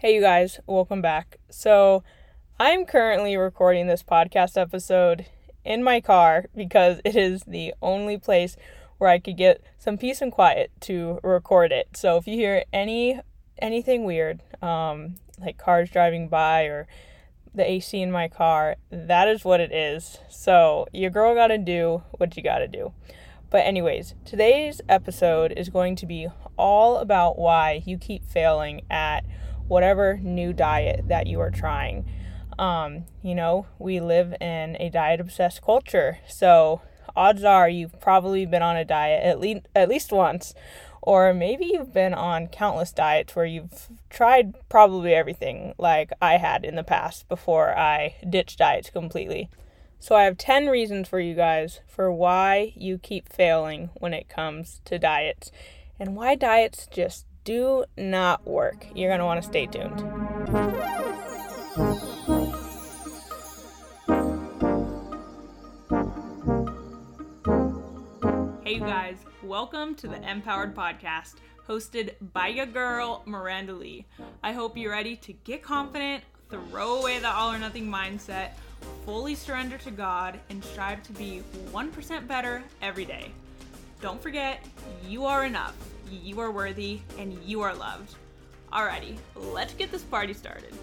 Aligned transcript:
Hey, 0.00 0.14
you 0.14 0.22
guys, 0.22 0.60
welcome 0.66 1.02
back. 1.02 1.36
So, 1.50 2.02
I'm 2.58 2.86
currently 2.86 3.36
recording 3.36 3.86
this 3.86 4.02
podcast 4.02 4.56
episode 4.56 5.26
in 5.62 5.84
my 5.84 6.00
car 6.00 6.46
because 6.56 7.02
it 7.04 7.14
is 7.14 7.42
the 7.42 7.74
only 7.82 8.16
place 8.16 8.56
where 8.96 9.10
I 9.10 9.18
could 9.18 9.36
get 9.36 9.62
some 9.76 9.98
peace 9.98 10.22
and 10.22 10.32
quiet 10.32 10.70
to 10.80 11.20
record 11.22 11.70
it. 11.70 11.98
So, 11.98 12.16
if 12.16 12.26
you 12.26 12.34
hear 12.36 12.64
any 12.72 13.20
anything 13.58 14.04
weird, 14.04 14.40
um, 14.62 15.16
like 15.38 15.58
cars 15.58 15.90
driving 15.90 16.28
by 16.28 16.62
or 16.62 16.86
the 17.54 17.70
AC 17.70 18.00
in 18.00 18.10
my 18.10 18.26
car, 18.26 18.76
that 18.90 19.28
is 19.28 19.44
what 19.44 19.60
it 19.60 19.70
is. 19.70 20.16
So, 20.30 20.86
your 20.94 21.10
girl 21.10 21.34
got 21.34 21.48
to 21.48 21.58
do 21.58 22.04
what 22.12 22.38
you 22.38 22.42
got 22.42 22.60
to 22.60 22.68
do. 22.68 22.94
But, 23.50 23.66
anyways, 23.66 24.14
today's 24.24 24.80
episode 24.88 25.52
is 25.54 25.68
going 25.68 25.94
to 25.96 26.06
be 26.06 26.28
all 26.56 26.96
about 26.96 27.38
why 27.38 27.82
you 27.84 27.98
keep 27.98 28.24
failing 28.24 28.80
at 28.88 29.26
whatever 29.70 30.18
new 30.20 30.52
diet 30.52 31.06
that 31.06 31.26
you 31.28 31.40
are 31.40 31.50
trying. 31.50 32.04
Um, 32.58 33.04
you 33.22 33.34
know, 33.34 33.66
we 33.78 34.00
live 34.00 34.34
in 34.40 34.76
a 34.80 34.90
diet 34.90 35.20
obsessed 35.20 35.62
culture. 35.62 36.18
So 36.28 36.82
odds 37.14 37.44
are 37.44 37.68
you've 37.68 38.00
probably 38.00 38.44
been 38.46 38.62
on 38.62 38.76
a 38.76 38.84
diet 38.84 39.24
at 39.24 39.40
least 39.40 39.66
at 39.74 39.88
least 39.88 40.12
once 40.12 40.54
or 41.02 41.32
maybe 41.32 41.64
you've 41.64 41.92
been 41.92 42.14
on 42.14 42.46
countless 42.46 42.92
diets 42.92 43.34
where 43.34 43.46
you've 43.46 43.88
tried 44.10 44.54
probably 44.68 45.14
everything 45.14 45.74
like 45.78 46.12
I 46.20 46.36
had 46.36 46.64
in 46.64 46.76
the 46.76 46.84
past 46.84 47.28
before 47.28 47.76
I 47.76 48.16
ditched 48.28 48.58
diets 48.58 48.90
completely. 48.90 49.48
So 49.98 50.14
I 50.14 50.24
have 50.24 50.36
10 50.36 50.66
reasons 50.66 51.08
for 51.08 51.20
you 51.20 51.34
guys 51.34 51.80
for 51.86 52.12
why 52.12 52.72
you 52.76 52.98
keep 52.98 53.32
failing 53.32 53.90
when 53.98 54.12
it 54.12 54.28
comes 54.28 54.80
to 54.86 54.98
diets 54.98 55.50
and 55.98 56.16
why 56.16 56.34
diets 56.34 56.86
just 56.90 57.26
do 57.50 57.84
not 57.96 58.46
work. 58.46 58.86
You're 58.94 59.08
going 59.08 59.18
to 59.18 59.24
want 59.24 59.42
to 59.42 59.48
stay 59.48 59.66
tuned. 59.66 59.98
Hey, 68.62 68.74
you 68.74 68.80
guys, 68.80 69.16
welcome 69.42 69.96
to 69.96 70.06
the 70.06 70.22
Empowered 70.30 70.76
Podcast, 70.76 71.38
hosted 71.68 72.14
by 72.32 72.46
your 72.46 72.66
girl, 72.66 73.24
Miranda 73.26 73.72
Lee. 73.72 74.06
I 74.44 74.52
hope 74.52 74.76
you're 74.76 74.92
ready 74.92 75.16
to 75.16 75.32
get 75.32 75.60
confident, 75.60 76.22
throw 76.50 77.00
away 77.00 77.18
the 77.18 77.28
all 77.28 77.52
or 77.52 77.58
nothing 77.58 77.88
mindset, 77.88 78.50
fully 79.04 79.34
surrender 79.34 79.76
to 79.78 79.90
God, 79.90 80.38
and 80.50 80.62
strive 80.62 81.02
to 81.02 81.12
be 81.14 81.42
1% 81.72 82.28
better 82.28 82.62
every 82.80 83.04
day. 83.04 83.32
Don't 84.00 84.22
forget, 84.22 84.64
you 85.04 85.24
are 85.24 85.44
enough 85.44 85.74
you 86.10 86.40
are 86.40 86.50
worthy, 86.50 87.00
and 87.18 87.32
you 87.44 87.60
are 87.62 87.74
loved. 87.74 88.14
Alrighty, 88.72 89.16
let's 89.34 89.74
get 89.74 89.90
this 89.90 90.02
party 90.02 90.32
started. 90.34 90.74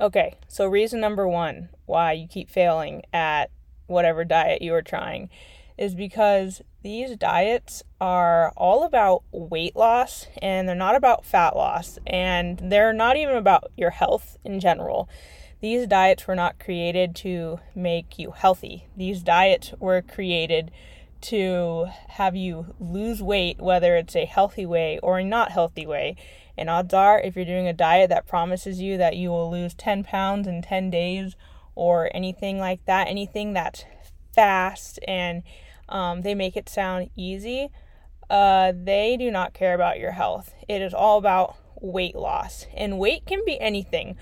Okay, 0.00 0.34
so 0.48 0.66
reason 0.66 1.00
number 1.00 1.28
one 1.28 1.68
why 1.86 2.12
you 2.12 2.26
keep 2.26 2.48
failing 2.48 3.02
at 3.12 3.50
whatever 3.86 4.24
diet 4.24 4.62
you 4.62 4.72
are 4.72 4.82
trying 4.82 5.28
is 5.76 5.94
because 5.94 6.62
these 6.82 7.16
diets 7.16 7.82
are 8.00 8.52
all 8.56 8.84
about 8.84 9.22
weight 9.32 9.74
loss 9.74 10.26
and 10.40 10.68
they're 10.68 10.74
not 10.74 10.94
about 10.94 11.24
fat 11.24 11.56
loss 11.56 11.98
and 12.06 12.58
they're 12.62 12.92
not 12.92 13.16
even 13.16 13.36
about 13.36 13.70
your 13.76 13.90
health 13.90 14.38
in 14.44 14.60
general. 14.60 15.08
These 15.60 15.86
diets 15.86 16.26
were 16.26 16.34
not 16.34 16.58
created 16.58 17.14
to 17.16 17.60
make 17.74 18.18
you 18.18 18.30
healthy. 18.30 18.86
These 18.96 19.22
diets 19.22 19.74
were 19.78 20.00
created 20.00 20.70
to 21.22 21.86
have 22.08 22.36
you 22.36 22.74
lose 22.78 23.22
weight, 23.22 23.60
whether 23.60 23.96
it's 23.96 24.16
a 24.16 24.24
healthy 24.24 24.66
way 24.66 24.98
or 25.02 25.18
a 25.18 25.24
not 25.24 25.52
healthy 25.52 25.86
way. 25.86 26.16
And 26.56 26.68
odds 26.68 26.92
are, 26.92 27.20
if 27.20 27.36
you're 27.36 27.44
doing 27.44 27.68
a 27.68 27.72
diet 27.72 28.10
that 28.10 28.26
promises 28.26 28.80
you 28.80 28.96
that 28.98 29.16
you 29.16 29.30
will 29.30 29.50
lose 29.50 29.74
10 29.74 30.04
pounds 30.04 30.46
in 30.46 30.62
10 30.62 30.90
days 30.90 31.36
or 31.74 32.10
anything 32.14 32.58
like 32.58 32.84
that, 32.86 33.08
anything 33.08 33.52
that's 33.52 33.84
fast 34.34 34.98
and 35.06 35.42
um, 35.88 36.22
they 36.22 36.34
make 36.34 36.56
it 36.56 36.68
sound 36.68 37.10
easy, 37.16 37.68
uh, 38.28 38.72
they 38.74 39.16
do 39.16 39.30
not 39.30 39.54
care 39.54 39.74
about 39.74 39.98
your 39.98 40.12
health. 40.12 40.54
It 40.68 40.82
is 40.82 40.94
all 40.94 41.18
about 41.18 41.56
weight 41.80 42.14
loss. 42.14 42.66
And 42.74 42.98
weight 42.98 43.26
can 43.26 43.40
be 43.44 43.60
anything 43.60 44.16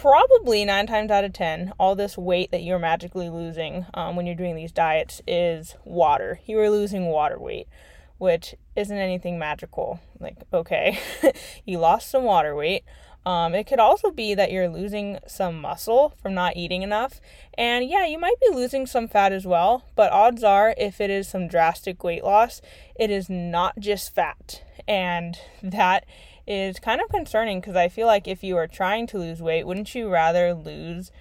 probably 0.00 0.64
nine 0.64 0.86
times 0.86 1.10
out 1.10 1.24
of 1.24 1.32
ten, 1.34 1.74
all 1.78 1.94
this 1.94 2.16
weight 2.16 2.50
that 2.50 2.62
you're 2.62 2.78
magically 2.78 3.28
losing 3.28 3.84
um, 3.92 4.16
when 4.16 4.24
you're 4.24 4.34
doing 4.34 4.56
these 4.56 4.72
diets 4.72 5.20
is 5.26 5.76
water. 5.84 6.40
You 6.46 6.58
are 6.60 6.70
losing 6.70 7.06
water 7.06 7.38
weight, 7.38 7.68
which 8.16 8.54
isn't 8.74 8.96
anything 8.96 9.38
magical. 9.38 10.00
Like, 10.18 10.38
okay, 10.54 10.98
you 11.66 11.78
lost 11.78 12.10
some 12.10 12.24
water 12.24 12.54
weight. 12.54 12.82
Um, 13.26 13.54
it 13.54 13.64
could 13.64 13.78
also 13.78 14.10
be 14.10 14.32
that 14.32 14.50
you're 14.50 14.70
losing 14.70 15.18
some 15.26 15.60
muscle 15.60 16.14
from 16.22 16.32
not 16.32 16.56
eating 16.56 16.80
enough. 16.80 17.20
And 17.52 17.84
yeah, 17.84 18.06
you 18.06 18.18
might 18.18 18.40
be 18.40 18.54
losing 18.54 18.86
some 18.86 19.06
fat 19.06 19.32
as 19.32 19.46
well, 19.46 19.84
but 19.94 20.10
odds 20.12 20.42
are, 20.42 20.74
if 20.78 21.02
it 21.02 21.10
is 21.10 21.28
some 21.28 21.46
drastic 21.46 22.02
weight 22.02 22.24
loss, 22.24 22.62
it 22.98 23.10
is 23.10 23.28
not 23.28 23.78
just 23.78 24.14
fat. 24.14 24.62
And 24.88 25.36
that 25.62 26.06
is 26.50 26.80
kind 26.80 27.00
of 27.00 27.08
concerning 27.08 27.60
because 27.60 27.76
I 27.76 27.88
feel 27.88 28.08
like 28.08 28.26
if 28.26 28.42
you 28.42 28.56
are 28.56 28.66
trying 28.66 29.06
to 29.08 29.18
lose 29.18 29.40
weight, 29.40 29.68
wouldn't 29.68 29.94
you 29.94 30.08
rather 30.08 30.52
lose 30.52 31.12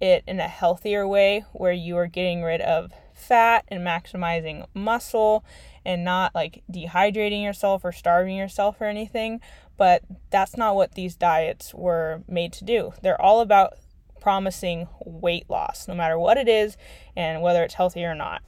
it 0.00 0.22
in 0.28 0.38
a 0.38 0.46
healthier 0.46 1.06
way 1.06 1.44
where 1.52 1.72
you 1.72 1.96
are 1.96 2.06
getting 2.06 2.44
rid 2.44 2.60
of 2.60 2.92
fat 3.12 3.64
and 3.66 3.84
maximizing 3.84 4.64
muscle 4.74 5.44
and 5.84 6.04
not 6.04 6.32
like 6.32 6.62
dehydrating 6.70 7.42
yourself 7.42 7.84
or 7.84 7.90
starving 7.90 8.36
yourself 8.36 8.80
or 8.80 8.84
anything? 8.84 9.40
But 9.76 10.02
that's 10.30 10.56
not 10.56 10.76
what 10.76 10.94
these 10.94 11.16
diets 11.16 11.74
were 11.74 12.22
made 12.28 12.52
to 12.52 12.64
do. 12.64 12.92
They're 13.02 13.20
all 13.20 13.40
about 13.40 13.74
promising 14.20 14.86
weight 15.04 15.50
loss, 15.50 15.88
no 15.88 15.94
matter 15.96 16.16
what 16.16 16.38
it 16.38 16.48
is 16.48 16.76
and 17.16 17.42
whether 17.42 17.64
it's 17.64 17.74
healthy 17.74 18.04
or 18.04 18.14
not. 18.14 18.42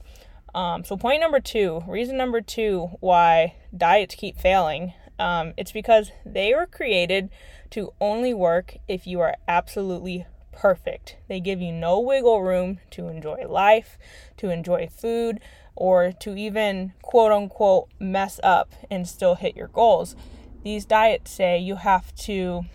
Um, 0.55 0.85
so, 0.85 0.95
point 0.95 1.19
number 1.19 1.41
two, 1.41 1.83
reason 1.87 2.15
number 2.15 2.39
two 2.39 2.91
why 3.01 3.55
diets 3.75 4.15
keep 4.15 4.37
failing 4.37 4.93
um, 5.21 5.53
it's 5.55 5.71
because 5.71 6.11
they 6.25 6.53
were 6.53 6.65
created 6.65 7.29
to 7.69 7.93
only 8.01 8.33
work 8.33 8.77
if 8.87 9.05
you 9.05 9.21
are 9.21 9.35
absolutely 9.47 10.25
perfect. 10.51 11.17
They 11.29 11.39
give 11.39 11.61
you 11.61 11.71
no 11.71 11.99
wiggle 11.99 12.41
room 12.41 12.79
to 12.91 13.07
enjoy 13.07 13.45
life, 13.47 13.97
to 14.37 14.49
enjoy 14.49 14.87
food, 14.87 15.39
or 15.75 16.11
to 16.11 16.35
even 16.35 16.93
quote 17.01 17.31
unquote 17.31 17.89
mess 17.99 18.39
up 18.43 18.73
and 18.89 19.07
still 19.07 19.35
hit 19.35 19.55
your 19.55 19.67
goals. 19.67 20.15
These 20.63 20.85
diets 20.85 21.31
say 21.31 21.59
you 21.59 21.77
have 21.77 22.13
to 22.15 22.65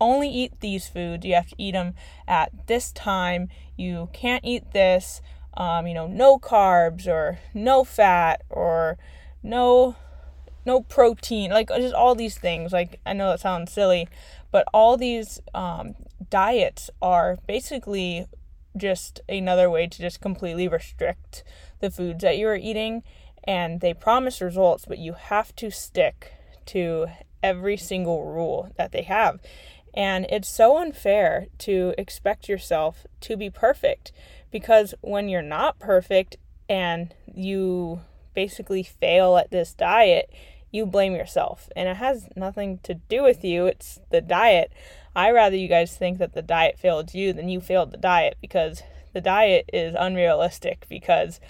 only 0.00 0.28
eat 0.28 0.60
these 0.60 0.88
foods, 0.88 1.26
you 1.26 1.34
have 1.34 1.48
to 1.48 1.56
eat 1.58 1.72
them 1.72 1.94
at 2.28 2.66
this 2.68 2.92
time, 2.92 3.48
you 3.76 4.10
can't 4.12 4.44
eat 4.44 4.72
this, 4.72 5.20
um, 5.56 5.86
you 5.86 5.94
know, 5.94 6.06
no 6.06 6.38
carbs 6.38 7.06
or 7.06 7.38
no 7.52 7.82
fat 7.82 8.42
or 8.48 8.96
no 9.42 9.96
no 10.66 10.82
protein, 10.82 11.50
like 11.50 11.68
just 11.68 11.94
all 11.94 12.14
these 12.14 12.36
things. 12.36 12.72
Like 12.72 13.00
I 13.06 13.12
know 13.12 13.30
that 13.30 13.40
sounds 13.40 13.72
silly, 13.72 14.08
but 14.50 14.66
all 14.74 14.96
these 14.96 15.40
um, 15.54 15.94
diets 16.30 16.90
are 17.00 17.38
basically 17.46 18.26
just 18.76 19.20
another 19.28 19.70
way 19.70 19.86
to 19.86 19.98
just 19.98 20.20
completely 20.20 20.68
restrict 20.68 21.44
the 21.80 21.90
foods 21.90 22.22
that 22.22 22.36
you 22.36 22.46
are 22.48 22.56
eating 22.56 23.02
and 23.44 23.80
they 23.80 23.94
promise 23.94 24.40
results 24.40 24.84
but 24.86 24.98
you 24.98 25.14
have 25.14 25.54
to 25.56 25.70
stick 25.70 26.32
to 26.66 27.06
every 27.42 27.76
single 27.76 28.24
rule 28.24 28.70
that 28.76 28.92
they 28.92 29.02
have 29.02 29.40
and 29.94 30.26
it's 30.28 30.48
so 30.48 30.76
unfair 30.76 31.46
to 31.58 31.94
expect 31.96 32.48
yourself 32.48 33.06
to 33.20 33.36
be 33.36 33.48
perfect 33.48 34.12
because 34.50 34.94
when 35.00 35.28
you're 35.28 35.42
not 35.42 35.78
perfect 35.78 36.36
and 36.68 37.14
you 37.32 38.00
basically 38.34 38.82
fail 38.82 39.36
at 39.38 39.50
this 39.50 39.72
diet 39.72 40.30
you 40.70 40.86
blame 40.86 41.14
yourself. 41.14 41.68
And 41.74 41.88
it 41.88 41.96
has 41.96 42.28
nothing 42.36 42.78
to 42.82 42.94
do 42.94 43.22
with 43.22 43.44
you, 43.44 43.66
it's 43.66 44.00
the 44.10 44.20
diet. 44.20 44.72
I 45.14 45.30
rather 45.30 45.56
you 45.56 45.68
guys 45.68 45.96
think 45.96 46.18
that 46.18 46.34
the 46.34 46.42
diet 46.42 46.78
failed 46.78 47.14
you 47.14 47.32
than 47.32 47.48
you 47.48 47.60
failed 47.60 47.90
the 47.90 47.96
diet 47.96 48.36
because 48.40 48.82
the 49.12 49.20
diet 49.20 49.70
is 49.72 49.94
unrealistic 49.98 50.86
because 50.88 51.40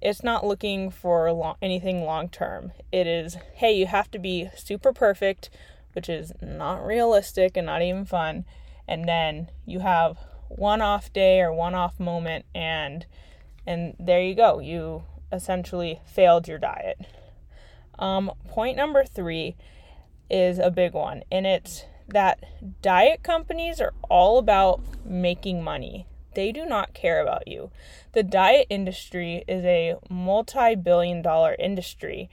it's 0.00 0.22
not 0.22 0.46
looking 0.46 0.90
for 0.90 1.56
anything 1.60 2.04
long 2.04 2.28
term. 2.28 2.72
It 2.90 3.06
is, 3.06 3.36
hey, 3.54 3.72
you 3.72 3.86
have 3.86 4.10
to 4.12 4.18
be 4.18 4.48
super 4.56 4.92
perfect, 4.92 5.50
which 5.92 6.08
is 6.08 6.32
not 6.40 6.84
realistic 6.84 7.56
and 7.56 7.66
not 7.66 7.82
even 7.82 8.04
fun. 8.04 8.44
And 8.88 9.06
then 9.06 9.50
you 9.66 9.80
have 9.80 10.18
one 10.48 10.80
off 10.80 11.12
day 11.12 11.40
or 11.40 11.52
one 11.52 11.74
off 11.74 12.00
moment 12.00 12.44
and 12.54 13.06
and 13.66 13.94
there 13.98 14.20
you 14.20 14.34
go. 14.34 14.58
You 14.58 15.04
essentially 15.30 16.00
failed 16.04 16.48
your 16.48 16.58
diet. 16.58 16.98
Um, 18.02 18.32
point 18.48 18.76
number 18.76 19.04
three 19.04 19.54
is 20.28 20.58
a 20.58 20.72
big 20.72 20.92
one, 20.92 21.22
and 21.30 21.46
it's 21.46 21.84
that 22.08 22.42
diet 22.82 23.22
companies 23.22 23.80
are 23.80 23.94
all 24.10 24.38
about 24.38 24.80
making 25.04 25.62
money. 25.62 26.06
They 26.34 26.50
do 26.50 26.66
not 26.66 26.94
care 26.94 27.22
about 27.22 27.46
you. 27.46 27.70
The 28.12 28.24
diet 28.24 28.66
industry 28.68 29.44
is 29.46 29.64
a 29.64 29.94
multi 30.10 30.74
billion 30.74 31.22
dollar 31.22 31.54
industry, 31.60 32.28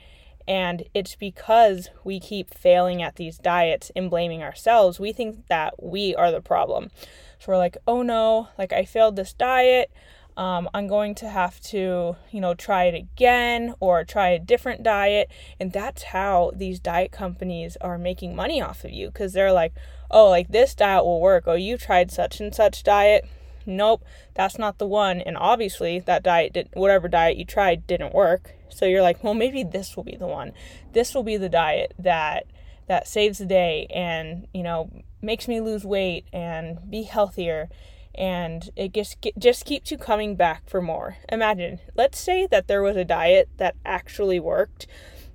And 0.47 0.85
it's 0.95 1.13
because 1.13 1.89
we 2.03 2.19
keep 2.19 2.51
failing 2.51 3.03
at 3.03 3.17
these 3.17 3.37
diets 3.37 3.91
and 3.95 4.09
blaming 4.09 4.41
ourselves. 4.41 4.99
We 4.99 5.13
think 5.13 5.45
that 5.47 5.81
we 5.81 6.15
are 6.15 6.31
the 6.31 6.41
problem. 6.41 6.89
So 7.37 7.51
we're 7.51 7.57
like, 7.59 7.77
oh 7.87 8.01
no, 8.01 8.47
like 8.57 8.73
I 8.73 8.83
failed 8.85 9.15
this 9.15 9.33
diet. 9.33 9.91
Um, 10.39 10.69
I'm 10.73 10.87
going 10.87 11.15
to 11.15 11.27
have 11.27 11.59
to, 11.63 12.15
you 12.31 12.39
know, 12.39 12.53
try 12.53 12.85
it 12.85 12.95
again 12.95 13.75
or 13.81 14.05
try 14.05 14.29
a 14.29 14.39
different 14.39 14.83
diet. 14.83 15.29
And 15.59 15.73
that's 15.73 16.03
how 16.03 16.53
these 16.55 16.79
diet 16.79 17.11
companies 17.11 17.75
are 17.81 17.97
making 17.97 18.37
money 18.37 18.61
off 18.61 18.85
of 18.85 18.91
you 18.91 19.07
because 19.07 19.33
they're 19.33 19.51
like, 19.51 19.73
oh, 20.09 20.29
like 20.29 20.47
this 20.47 20.73
diet 20.73 21.03
will 21.03 21.19
work. 21.19 21.43
Oh, 21.45 21.55
you 21.55 21.77
tried 21.77 22.09
such 22.09 22.39
and 22.39 22.55
such 22.55 22.83
diet. 22.83 23.25
Nope, 23.65 24.05
that's 24.33 24.57
not 24.57 24.77
the 24.77 24.87
one. 24.87 25.19
And 25.19 25.35
obviously, 25.35 25.99
that 25.99 26.23
diet 26.23 26.53
did 26.53 26.69
whatever 26.71 27.09
diet 27.09 27.35
you 27.35 27.43
tried 27.43 27.85
didn't 27.85 28.15
work. 28.15 28.51
So 28.69 28.85
you're 28.85 29.01
like, 29.01 29.21
well, 29.21 29.33
maybe 29.33 29.65
this 29.65 29.97
will 29.97 30.05
be 30.05 30.15
the 30.15 30.25
one. 30.25 30.53
This 30.93 31.13
will 31.13 31.23
be 31.23 31.35
the 31.35 31.49
diet 31.49 31.93
that 31.99 32.45
that 32.87 33.09
saves 33.09 33.39
the 33.39 33.45
day 33.45 33.87
and 33.93 34.47
you 34.51 34.63
know 34.63 34.89
makes 35.21 35.47
me 35.47 35.61
lose 35.61 35.83
weight 35.83 36.25
and 36.33 36.89
be 36.89 37.03
healthier 37.03 37.69
and 38.15 38.69
it 38.75 38.93
just 38.93 39.17
just 39.37 39.65
keeps 39.65 39.91
you 39.91 39.97
coming 39.97 40.35
back 40.35 40.69
for 40.69 40.81
more. 40.81 41.17
Imagine, 41.29 41.79
let's 41.95 42.19
say 42.19 42.47
that 42.47 42.67
there 42.67 42.81
was 42.81 42.95
a 42.95 43.05
diet 43.05 43.49
that 43.57 43.75
actually 43.85 44.39
worked, 44.39 44.87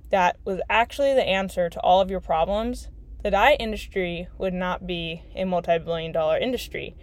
that 0.09 0.37
was 0.45 0.61
actually 0.69 1.13
the 1.13 1.27
answer 1.27 1.69
to 1.69 1.79
all 1.81 2.01
of 2.01 2.09
your 2.09 2.21
problems. 2.21 2.89
The 3.23 3.31
diet 3.31 3.57
industry 3.59 4.27
would 4.37 4.53
not 4.53 4.85
be 4.85 5.23
a 5.35 5.45
multi-billion 5.45 6.11
dollar 6.11 6.37
industry 6.37 6.95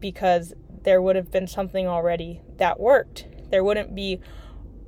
because 0.00 0.54
there 0.82 1.00
would 1.00 1.14
have 1.14 1.30
been 1.30 1.46
something 1.46 1.86
already 1.86 2.40
that 2.56 2.80
worked. 2.80 3.26
There 3.50 3.62
wouldn't 3.62 3.94
be 3.94 4.20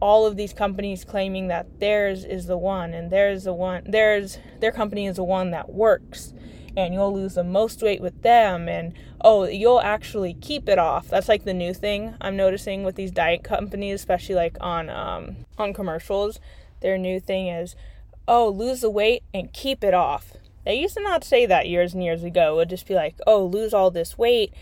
all 0.00 0.26
of 0.26 0.36
these 0.36 0.52
companies 0.52 1.04
claiming 1.04 1.48
that 1.48 1.80
theirs 1.80 2.24
is 2.24 2.46
the 2.46 2.58
one 2.58 2.92
and 2.92 3.10
theirs 3.10 3.44
the 3.44 3.52
one 3.54 3.82
theirs 3.86 4.38
their 4.60 4.72
company 4.72 5.06
is 5.06 5.16
the 5.16 5.24
one 5.24 5.50
that 5.50 5.70
works 5.70 6.34
and 6.76 6.92
you'll 6.92 7.14
lose 7.14 7.34
the 7.34 7.44
most 7.44 7.80
weight 7.80 8.02
with 8.02 8.20
them 8.22 8.68
and 8.68 8.92
oh 9.24 9.44
you'll 9.44 9.80
actually 9.80 10.34
keep 10.34 10.68
it 10.68 10.78
off 10.78 11.08
that's 11.08 11.28
like 11.28 11.44
the 11.44 11.52
new 11.52 11.74
thing 11.74 12.14
i'm 12.20 12.36
noticing 12.36 12.84
with 12.84 12.94
these 12.94 13.10
diet 13.10 13.42
companies 13.42 13.96
especially 13.96 14.36
like 14.36 14.56
on 14.60 14.88
um, 14.88 15.36
on 15.58 15.72
commercials 15.72 16.38
their 16.80 16.96
new 16.96 17.18
thing 17.18 17.48
is 17.48 17.74
oh 18.28 18.48
lose 18.48 18.80
the 18.80 18.90
weight 18.90 19.22
and 19.32 19.52
keep 19.52 19.82
it 19.82 19.94
off 19.94 20.34
they 20.64 20.74
used 20.74 20.94
to 20.94 21.02
not 21.02 21.24
say 21.24 21.44
that 21.44 21.68
years 21.68 21.94
and 21.94 22.04
years 22.04 22.22
ago 22.22 22.52
it 22.52 22.56
would 22.56 22.70
just 22.70 22.86
be 22.86 22.94
like 22.94 23.16
oh 23.26 23.44
lose 23.44 23.74
all 23.74 23.90
this 23.90 24.16
weight 24.16 24.52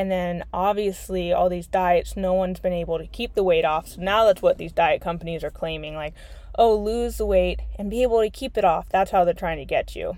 and 0.00 0.10
then 0.10 0.44
obviously, 0.50 1.30
all 1.30 1.50
these 1.50 1.66
diets, 1.66 2.16
no 2.16 2.32
one's 2.32 2.58
been 2.58 2.72
able 2.72 2.96
to 2.96 3.06
keep 3.06 3.34
the 3.34 3.42
weight 3.42 3.66
off. 3.66 3.88
So 3.88 4.00
now 4.00 4.24
that's 4.24 4.40
what 4.40 4.56
these 4.56 4.72
diet 4.72 5.02
companies 5.02 5.44
are 5.44 5.50
claiming 5.50 5.94
like, 5.94 6.14
oh, 6.54 6.74
lose 6.74 7.18
the 7.18 7.26
weight 7.26 7.60
and 7.78 7.90
be 7.90 8.02
able 8.02 8.20
to 8.20 8.30
keep 8.30 8.56
it 8.56 8.64
off. 8.64 8.88
That's 8.88 9.10
how 9.10 9.24
they're 9.24 9.34
trying 9.34 9.58
to 9.58 9.66
get 9.66 9.94
you. 9.94 10.16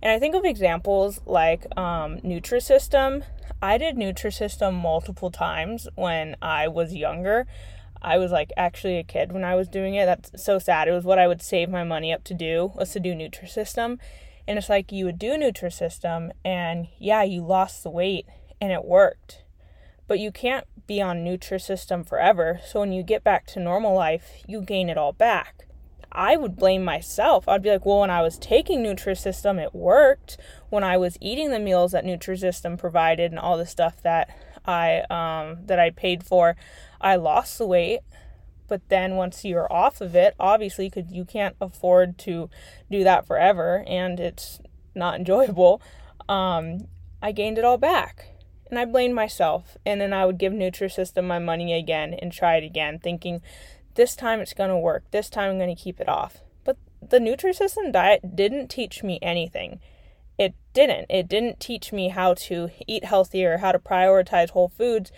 And 0.00 0.12
I 0.12 0.20
think 0.20 0.36
of 0.36 0.44
examples 0.44 1.20
like 1.26 1.66
um, 1.76 2.18
Nutrisystem. 2.18 3.24
I 3.62 3.78
did 3.78 3.96
Nutrisystem 3.96 4.74
multiple 4.74 5.30
times 5.30 5.88
when 5.94 6.36
I 6.42 6.68
was 6.68 6.94
younger. 6.94 7.46
I 8.02 8.18
was 8.18 8.30
like 8.30 8.52
actually 8.56 8.98
a 8.98 9.04
kid 9.04 9.32
when 9.32 9.44
I 9.44 9.54
was 9.54 9.68
doing 9.68 9.94
it. 9.94 10.04
That's 10.04 10.42
so 10.42 10.58
sad. 10.58 10.88
It 10.88 10.92
was 10.92 11.04
what 11.04 11.18
I 11.18 11.26
would 11.26 11.40
save 11.40 11.70
my 11.70 11.82
money 11.82 12.12
up 12.12 12.22
to 12.24 12.34
do 12.34 12.72
was 12.74 12.92
to 12.92 13.00
do 13.00 13.14
Nutrisystem. 13.14 13.98
And 14.46 14.58
it's 14.58 14.68
like 14.68 14.92
you 14.92 15.06
would 15.06 15.18
do 15.18 15.32
Nutrisystem 15.32 16.30
and 16.44 16.88
yeah, 16.98 17.22
you 17.22 17.42
lost 17.42 17.82
the 17.82 17.90
weight 17.90 18.26
and 18.60 18.72
it 18.72 18.84
worked. 18.84 19.42
But 20.06 20.20
you 20.20 20.30
can't 20.30 20.66
be 20.86 21.00
on 21.00 21.24
Nutrisystem 21.24 22.06
forever, 22.06 22.60
so 22.64 22.80
when 22.80 22.92
you 22.92 23.02
get 23.02 23.24
back 23.24 23.46
to 23.46 23.60
normal 23.60 23.92
life, 23.92 24.44
you 24.46 24.60
gain 24.60 24.88
it 24.88 24.96
all 24.96 25.12
back. 25.12 25.65
I 26.12 26.36
would 26.36 26.56
blame 26.56 26.84
myself. 26.84 27.48
I'd 27.48 27.62
be 27.62 27.70
like, 27.70 27.84
well, 27.84 28.00
when 28.00 28.10
I 28.10 28.22
was 28.22 28.38
taking 28.38 28.82
Nutrisystem, 28.82 29.62
it 29.62 29.74
worked. 29.74 30.38
When 30.70 30.84
I 30.84 30.96
was 30.96 31.18
eating 31.20 31.50
the 31.50 31.58
meals 31.58 31.92
that 31.92 32.04
Nutrisystem 32.04 32.78
provided 32.78 33.32
and 33.32 33.38
all 33.38 33.56
the 33.56 33.66
stuff 33.66 34.02
that 34.02 34.30
I 34.64 35.00
um, 35.10 35.66
that 35.66 35.78
I 35.78 35.90
paid 35.90 36.24
for, 36.24 36.56
I 37.00 37.16
lost 37.16 37.58
the 37.58 37.66
weight. 37.66 38.00
But 38.68 38.88
then 38.88 39.16
once 39.16 39.44
you're 39.44 39.72
off 39.72 40.00
of 40.00 40.16
it, 40.16 40.34
obviously, 40.40 40.88
because 40.88 41.12
you 41.12 41.24
can't 41.24 41.54
afford 41.60 42.18
to 42.18 42.50
do 42.90 43.04
that 43.04 43.26
forever, 43.26 43.84
and 43.86 44.18
it's 44.18 44.60
not 44.94 45.16
enjoyable. 45.16 45.80
Um, 46.28 46.88
I 47.22 47.32
gained 47.32 47.58
it 47.58 47.64
all 47.64 47.78
back 47.78 48.36
and 48.70 48.78
I 48.78 48.84
blamed 48.84 49.14
myself. 49.14 49.76
And 49.84 50.00
then 50.00 50.12
I 50.12 50.26
would 50.26 50.38
give 50.38 50.52
Nutrisystem 50.52 51.24
my 51.24 51.38
money 51.38 51.72
again 51.72 52.14
and 52.14 52.32
try 52.32 52.56
it 52.56 52.64
again, 52.64 52.98
thinking 52.98 53.42
this 53.96 54.14
time 54.14 54.40
it's 54.40 54.54
going 54.54 54.70
to 54.70 54.78
work. 54.78 55.10
This 55.10 55.28
time 55.28 55.50
I'm 55.50 55.58
going 55.58 55.74
to 55.74 55.82
keep 55.82 56.00
it 56.00 56.08
off. 56.08 56.38
But 56.64 56.76
the 57.06 57.18
Nutrisystem 57.18 57.92
diet 57.92 58.36
didn't 58.36 58.68
teach 58.68 59.02
me 59.02 59.18
anything. 59.20 59.80
It 60.38 60.54
didn't. 60.74 61.06
It 61.08 61.28
didn't 61.28 61.60
teach 61.60 61.92
me 61.92 62.08
how 62.08 62.34
to 62.34 62.70
eat 62.86 63.04
healthier, 63.04 63.58
how 63.58 63.72
to 63.72 63.78
prioritize 63.78 64.50
whole 64.50 64.68
foods. 64.68 65.10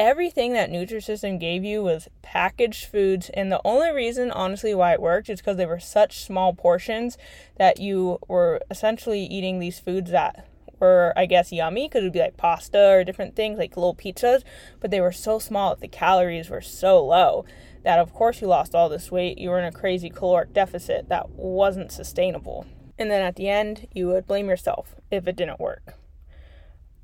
Everything 0.00 0.54
that 0.54 0.70
Nutrisystem 0.70 1.38
gave 1.38 1.62
you 1.62 1.82
was 1.82 2.08
packaged 2.22 2.86
foods, 2.86 3.30
and 3.34 3.52
the 3.52 3.60
only 3.64 3.90
reason, 3.90 4.30
honestly, 4.30 4.74
why 4.74 4.94
it 4.94 5.02
worked 5.02 5.28
is 5.28 5.40
because 5.40 5.58
they 5.58 5.66
were 5.66 5.78
such 5.78 6.24
small 6.24 6.54
portions 6.54 7.18
that 7.58 7.78
you 7.78 8.18
were 8.26 8.60
essentially 8.70 9.22
eating 9.24 9.58
these 9.58 9.78
foods 9.78 10.10
that 10.10 10.48
were, 10.80 11.12
I 11.14 11.26
guess, 11.26 11.52
yummy 11.52 11.86
because 11.86 12.00
it 12.00 12.06
would 12.06 12.12
be 12.14 12.20
like 12.20 12.38
pasta 12.38 12.88
or 12.88 13.04
different 13.04 13.36
things, 13.36 13.58
like 13.58 13.76
little 13.76 13.94
pizzas, 13.94 14.42
but 14.80 14.90
they 14.90 15.00
were 15.00 15.12
so 15.12 15.38
small 15.38 15.70
that 15.70 15.80
the 15.80 15.88
calories 15.88 16.48
were 16.48 16.62
so 16.62 17.04
low 17.04 17.44
that, 17.84 17.98
of 17.98 18.12
course, 18.12 18.40
you 18.40 18.46
lost 18.46 18.74
all 18.74 18.88
this 18.88 19.10
weight. 19.10 19.38
You 19.38 19.50
were 19.50 19.58
in 19.58 19.64
a 19.64 19.72
crazy 19.72 20.10
caloric 20.10 20.52
deficit 20.52 21.08
that 21.08 21.30
wasn't 21.30 21.92
sustainable. 21.92 22.66
And 22.98 23.10
then 23.10 23.22
at 23.22 23.36
the 23.36 23.48
end, 23.48 23.88
you 23.92 24.08
would 24.08 24.26
blame 24.26 24.48
yourself 24.48 24.94
if 25.10 25.26
it 25.26 25.36
didn't 25.36 25.60
work. 25.60 25.94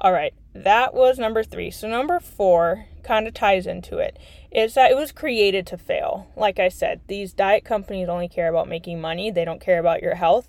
All 0.01 0.13
right, 0.13 0.33
that 0.55 0.95
was 0.95 1.19
number 1.19 1.43
three. 1.43 1.73
So, 1.73 1.89
number 1.89 2.21
four 2.21 2.87
kind 3.03 3.27
of 3.27 3.35
ties 3.35 3.67
into 3.67 3.99
it. 3.99 4.17
Is 4.53 4.75
that 4.75 4.93
it 4.93 4.97
was 4.97 5.11
created 5.11 5.67
to 5.69 5.77
fail. 5.77 6.29
Like 6.37 6.61
I 6.61 6.69
said, 6.69 7.01
these 7.09 7.33
diet 7.33 7.65
companies 7.65 8.09
only 8.09 8.29
care 8.29 8.49
about 8.49 8.69
making 8.69 9.01
money, 9.01 9.33
they 9.33 9.45
don't 9.45 9.61
care 9.61 9.81
about 9.81 10.03
your 10.03 10.15
health. 10.15 10.49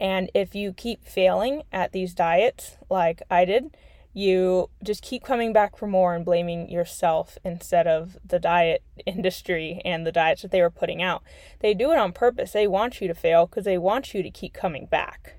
And 0.00 0.30
if 0.34 0.54
you 0.54 0.72
keep 0.72 1.04
failing 1.04 1.62
at 1.72 1.92
these 1.92 2.14
diets, 2.14 2.76
like 2.88 3.22
I 3.30 3.44
did, 3.44 3.76
you 4.14 4.70
just 4.82 5.02
keep 5.02 5.24
coming 5.24 5.52
back 5.52 5.76
for 5.76 5.88
more 5.88 6.14
and 6.14 6.24
blaming 6.24 6.70
yourself 6.70 7.36
instead 7.44 7.88
of 7.88 8.16
the 8.24 8.38
diet 8.38 8.82
industry 9.06 9.82
and 9.84 10.06
the 10.06 10.12
diets 10.12 10.42
that 10.42 10.52
they 10.52 10.62
were 10.62 10.70
putting 10.70 11.02
out. 11.02 11.22
They 11.60 11.74
do 11.74 11.90
it 11.90 11.98
on 11.98 12.12
purpose. 12.12 12.52
They 12.52 12.68
want 12.68 13.00
you 13.00 13.08
to 13.08 13.14
fail 13.14 13.46
because 13.46 13.64
they 13.64 13.76
want 13.76 14.14
you 14.14 14.22
to 14.22 14.30
keep 14.30 14.54
coming 14.54 14.86
back. 14.86 15.34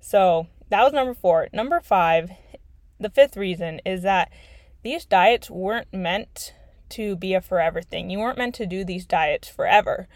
So 0.00 0.48
that 0.68 0.82
was 0.82 0.92
number 0.92 1.14
four. 1.14 1.48
Number 1.52 1.80
five, 1.80 2.32
the 2.98 3.10
fifth 3.10 3.36
reason 3.36 3.80
is 3.86 4.02
that 4.02 4.30
these 4.82 5.04
diets 5.04 5.48
weren't 5.48 5.92
meant 5.92 6.54
to 6.90 7.14
be 7.14 7.34
a 7.34 7.40
forever 7.40 7.82
thing. 7.82 8.10
You 8.10 8.18
weren't 8.18 8.38
meant 8.38 8.54
to 8.56 8.66
do 8.66 8.84
these 8.84 9.06
diets 9.06 9.48
forever 9.48 10.08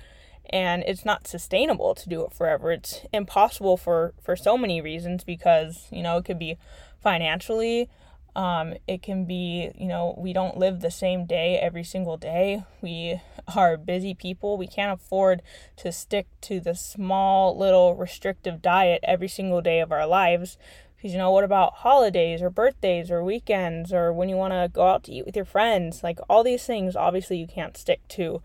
and 0.50 0.82
it's 0.86 1.04
not 1.04 1.26
sustainable 1.26 1.94
to 1.94 2.08
do 2.08 2.24
it 2.24 2.32
forever. 2.32 2.72
It's 2.72 3.00
impossible 3.12 3.76
for 3.76 4.12
for 4.20 4.36
so 4.36 4.58
many 4.58 4.80
reasons 4.80 5.24
because 5.24 5.86
you 5.90 6.02
know 6.02 6.18
it 6.18 6.24
could 6.24 6.38
be 6.38 6.58
financially. 7.02 7.88
Um, 8.34 8.74
it 8.88 9.02
can 9.02 9.26
be, 9.26 9.72
you 9.76 9.86
know, 9.86 10.14
we 10.16 10.32
don't 10.32 10.56
live 10.56 10.80
the 10.80 10.90
same 10.90 11.26
day 11.26 11.58
every 11.58 11.84
single 11.84 12.16
day. 12.16 12.64
We 12.80 13.20
are 13.54 13.76
busy 13.76 14.14
people. 14.14 14.56
We 14.56 14.66
can't 14.66 14.98
afford 14.98 15.42
to 15.76 15.92
stick 15.92 16.26
to 16.42 16.58
the 16.58 16.74
small 16.74 17.56
little 17.56 17.94
restrictive 17.94 18.62
diet 18.62 19.00
every 19.02 19.28
single 19.28 19.60
day 19.60 19.80
of 19.80 19.92
our 19.92 20.06
lives. 20.06 20.56
Because, 20.96 21.12
you 21.12 21.18
know, 21.18 21.32
what 21.32 21.44
about 21.44 21.74
holidays 21.78 22.40
or 22.40 22.48
birthdays 22.48 23.10
or 23.10 23.24
weekends 23.24 23.92
or 23.92 24.12
when 24.12 24.28
you 24.28 24.36
want 24.36 24.52
to 24.52 24.70
go 24.72 24.86
out 24.86 25.04
to 25.04 25.12
eat 25.12 25.26
with 25.26 25.36
your 25.36 25.44
friends? 25.44 26.02
Like 26.02 26.18
all 26.30 26.44
these 26.44 26.64
things, 26.64 26.96
obviously, 26.96 27.38
you 27.38 27.46
can't 27.46 27.76
stick 27.76 28.06
to 28.10 28.40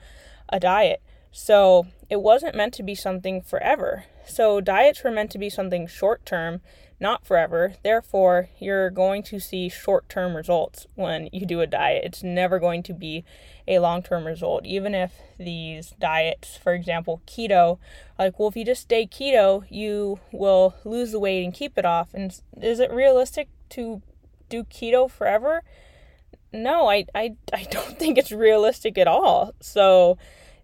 a 0.50 0.60
diet. 0.60 1.02
So 1.32 1.86
it 2.10 2.22
wasn't 2.22 2.56
meant 2.56 2.74
to 2.74 2.84
be 2.84 2.96
something 2.96 3.42
forever. 3.42 4.06
So 4.26 4.60
diets 4.60 5.04
were 5.04 5.12
meant 5.12 5.30
to 5.32 5.38
be 5.38 5.50
something 5.50 5.86
short 5.86 6.26
term, 6.26 6.62
not 7.00 7.26
forever. 7.26 7.76
Therefore, 7.84 8.50
you're 8.60 8.90
going 8.90 9.24
to 9.24 9.40
see 9.40 9.70
short 9.70 10.10
term 10.10 10.36
results 10.36 10.88
when 10.96 11.30
you 11.32 11.46
do 11.46 11.62
a 11.62 11.68
diet. 11.68 12.04
It's 12.06 12.24
never 12.24 12.60
going 12.60 12.84
to 12.84 12.94
be 12.94 13.24
a 13.68 13.80
long 13.80 14.02
term 14.02 14.26
result. 14.26 14.66
Even 14.66 14.96
if 14.96 15.14
these 15.38 15.94
diets, 16.00 16.58
for 16.58 16.74
example, 16.74 17.22
keto, 17.28 17.78
like, 18.18 18.40
well, 18.40 18.50
if 18.50 18.56
you 18.56 18.66
just 18.66 18.82
stay 18.84 19.06
keto, 19.06 19.66
you 19.70 20.20
will 20.32 20.76
lose 20.84 21.12
the 21.12 21.20
weight 21.20 21.44
and 21.44 21.54
keep 21.54 21.78
it 21.78 21.86
off. 21.86 22.14
And 22.14 22.40
is 22.62 22.80
it 22.80 22.92
realistic 22.92 23.50
to 23.70 24.02
do 24.50 24.64
keto 24.64 25.10
forever? 25.10 25.62
No, 26.52 26.90
I, 26.90 27.06
I, 27.14 27.36
I 27.54 27.64
don't 27.70 28.00
think 28.00 28.18
it's 28.18 28.32
realistic 28.32 28.98
at 28.98 29.08
all. 29.08 29.54
So, 29.62 30.18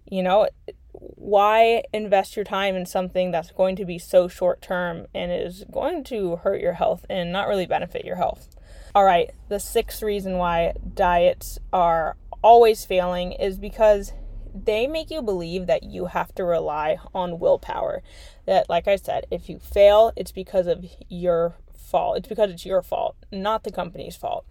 you 0.09 0.23
know, 0.23 0.47
why 0.93 1.83
invest 1.91 2.35
your 2.35 2.45
time 2.45 2.75
in 2.75 2.85
something 2.85 3.31
that's 3.31 3.51
going 3.51 3.75
to 3.75 3.85
be 3.85 3.97
so 3.97 4.27
short 4.27 4.61
term 4.61 5.07
and 5.13 5.31
is 5.31 5.65
going 5.71 6.03
to 6.05 6.37
hurt 6.37 6.61
your 6.61 6.73
health 6.73 7.05
and 7.09 7.31
not 7.31 7.47
really 7.47 7.65
benefit 7.65 8.05
your 8.05 8.15
health? 8.15 8.55
All 8.95 9.03
right, 9.03 9.31
the 9.49 9.59
sixth 9.59 10.03
reason 10.03 10.37
why 10.37 10.73
diets 10.93 11.57
are 11.71 12.15
always 12.43 12.85
failing 12.85 13.31
is 13.31 13.57
because 13.57 14.13
they 14.53 14.85
make 14.85 15.09
you 15.09 15.21
believe 15.21 15.65
that 15.65 15.83
you 15.83 16.05
have 16.05 16.33
to 16.35 16.43
rely 16.43 16.97
on 17.13 17.39
willpower. 17.39 18.03
That, 18.45 18.69
like 18.69 18.87
I 18.87 18.97
said, 18.97 19.25
if 19.31 19.49
you 19.49 19.57
fail, 19.57 20.11
it's 20.15 20.31
because 20.31 20.67
of 20.67 20.85
your 21.09 21.55
fault. 21.75 22.17
It's 22.17 22.27
because 22.27 22.51
it's 22.51 22.65
your 22.65 22.83
fault, 22.83 23.15
not 23.31 23.63
the 23.63 23.71
company's 23.71 24.15
fault. 24.15 24.45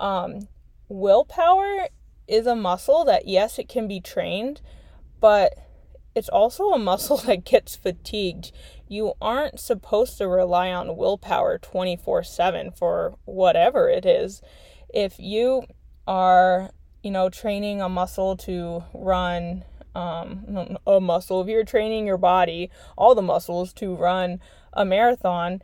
Um, 0.00 0.48
willpower 0.88 1.88
is 2.26 2.46
a 2.46 2.56
muscle 2.56 3.04
that, 3.04 3.28
yes, 3.28 3.58
it 3.60 3.68
can 3.68 3.86
be 3.86 4.00
trained, 4.00 4.60
but 5.20 5.54
it's 6.18 6.28
also 6.28 6.70
a 6.70 6.78
muscle 6.78 7.16
that 7.26 7.44
gets 7.44 7.76
fatigued. 7.76 8.52
You 8.88 9.14
aren't 9.22 9.60
supposed 9.60 10.18
to 10.18 10.28
rely 10.28 10.72
on 10.72 10.96
willpower 10.96 11.58
24 11.58 12.24
7 12.24 12.72
for 12.72 13.16
whatever 13.24 13.88
it 13.88 14.04
is. 14.04 14.42
If 14.92 15.18
you 15.18 15.62
are, 16.06 16.70
you 17.02 17.10
know, 17.10 17.30
training 17.30 17.80
a 17.80 17.88
muscle 17.88 18.36
to 18.38 18.84
run 18.92 19.64
um, 19.94 20.76
a 20.86 21.00
muscle, 21.00 21.40
if 21.42 21.48
you're 21.48 21.64
training 21.64 22.06
your 22.06 22.18
body, 22.18 22.70
all 22.96 23.14
the 23.14 23.22
muscles 23.22 23.72
to 23.74 23.94
run 23.94 24.40
a 24.72 24.84
marathon, 24.84 25.62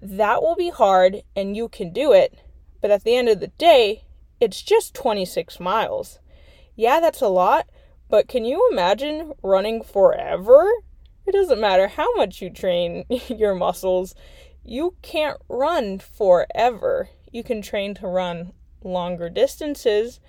that 0.00 0.42
will 0.42 0.56
be 0.56 0.70
hard 0.70 1.22
and 1.36 1.56
you 1.56 1.68
can 1.68 1.92
do 1.92 2.12
it. 2.12 2.42
But 2.80 2.90
at 2.90 3.04
the 3.04 3.14
end 3.14 3.28
of 3.28 3.40
the 3.40 3.48
day, 3.48 4.04
it's 4.40 4.62
just 4.62 4.94
26 4.94 5.60
miles. 5.60 6.18
Yeah, 6.74 7.00
that's 7.00 7.20
a 7.20 7.28
lot, 7.28 7.68
but 8.08 8.28
can 8.28 8.44
you 8.44 8.68
imagine 8.70 9.32
running 9.42 9.82
forever? 9.82 10.70
It 11.26 11.32
doesn't 11.32 11.60
matter 11.60 11.88
how 11.88 12.12
much 12.14 12.42
you 12.42 12.50
train 12.50 13.04
your 13.28 13.54
muscles, 13.54 14.14
you 14.64 14.94
can't 15.02 15.38
run 15.48 15.98
forever. 15.98 17.08
You 17.30 17.42
can 17.42 17.62
train 17.62 17.94
to 17.94 18.06
run 18.06 18.52
longer 18.84 19.28
distances, 19.28 20.20